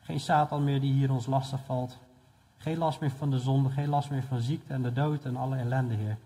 [0.00, 1.98] Geen Satan meer die hier ons lastig valt,
[2.56, 5.36] geen last meer van de zonde, geen last meer van ziekte en de dood en
[5.36, 6.18] alle ellende, Heer.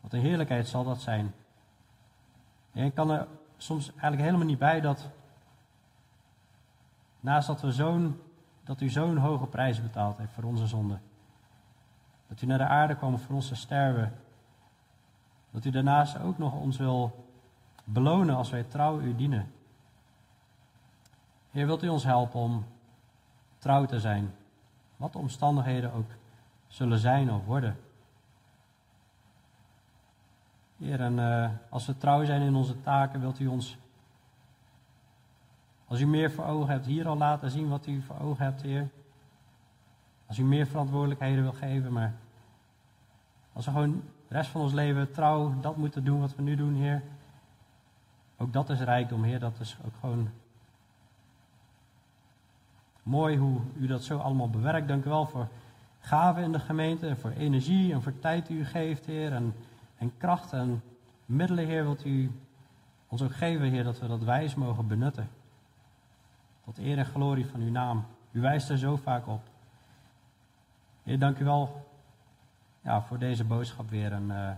[0.00, 1.34] Wat een heerlijkheid zal dat zijn.
[2.72, 5.08] En ik kan er soms eigenlijk helemaal niet bij dat,
[7.20, 8.20] naast dat, we zo'n,
[8.64, 10.98] dat u zo'n hoge prijs betaald heeft voor onze zonde,
[12.28, 14.12] dat u naar de aarde kwam voor ons te sterven,
[15.50, 17.24] dat u daarnaast ook nog ons wil
[17.84, 19.52] belonen als wij trouw u dienen.
[21.50, 22.66] Heer, wilt u ons helpen om
[23.58, 24.34] trouw te zijn.
[24.96, 26.10] Wat de omstandigheden ook
[26.66, 27.76] zullen zijn of worden.
[30.78, 33.78] Heer, en uh, als we trouw zijn in onze taken, wilt u ons,
[35.86, 38.62] als u meer voor ogen hebt, hier al laten zien wat u voor ogen hebt,
[38.62, 38.88] Heer.
[40.28, 42.14] Als u meer verantwoordelijkheden wil geven, maar
[43.52, 46.56] als we gewoon de rest van ons leven trouw dat moeten doen wat we nu
[46.56, 47.02] doen, Heer.
[48.36, 49.38] Ook dat is rijkdom, Heer.
[49.38, 50.28] Dat is ook gewoon
[53.08, 54.88] Mooi hoe u dat zo allemaal bewerkt.
[54.88, 55.48] Dank u wel voor
[55.98, 59.32] gaven in de gemeente, voor energie en voor tijd die u geeft, Heer.
[59.32, 59.54] En,
[59.98, 60.82] en kracht en
[61.26, 62.30] middelen, Heer, wilt u
[63.08, 65.28] ons ook geven, Heer, dat we dat wijs mogen benutten.
[66.64, 68.04] Tot eer en glorie van uw naam.
[68.30, 69.40] U wijst er zo vaak op.
[71.08, 71.86] Heer, dank u wel
[72.82, 74.12] ja, voor deze boodschap weer.
[74.12, 74.50] En, uh,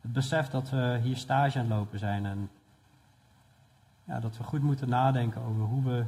[0.00, 2.26] het besef dat we hier stage aan het lopen zijn.
[2.26, 2.50] En
[4.04, 6.06] ja, dat we goed moeten nadenken over hoe we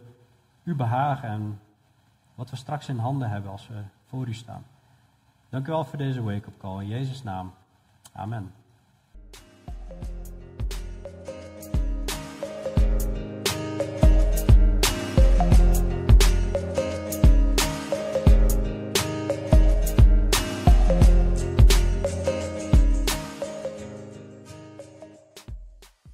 [0.63, 1.61] u behagen en
[2.35, 4.65] wat we straks in handen hebben als we voor u staan.
[5.49, 6.81] Dank u wel voor deze wake-up call.
[6.81, 7.53] In Jezus' naam.
[8.13, 8.53] Amen.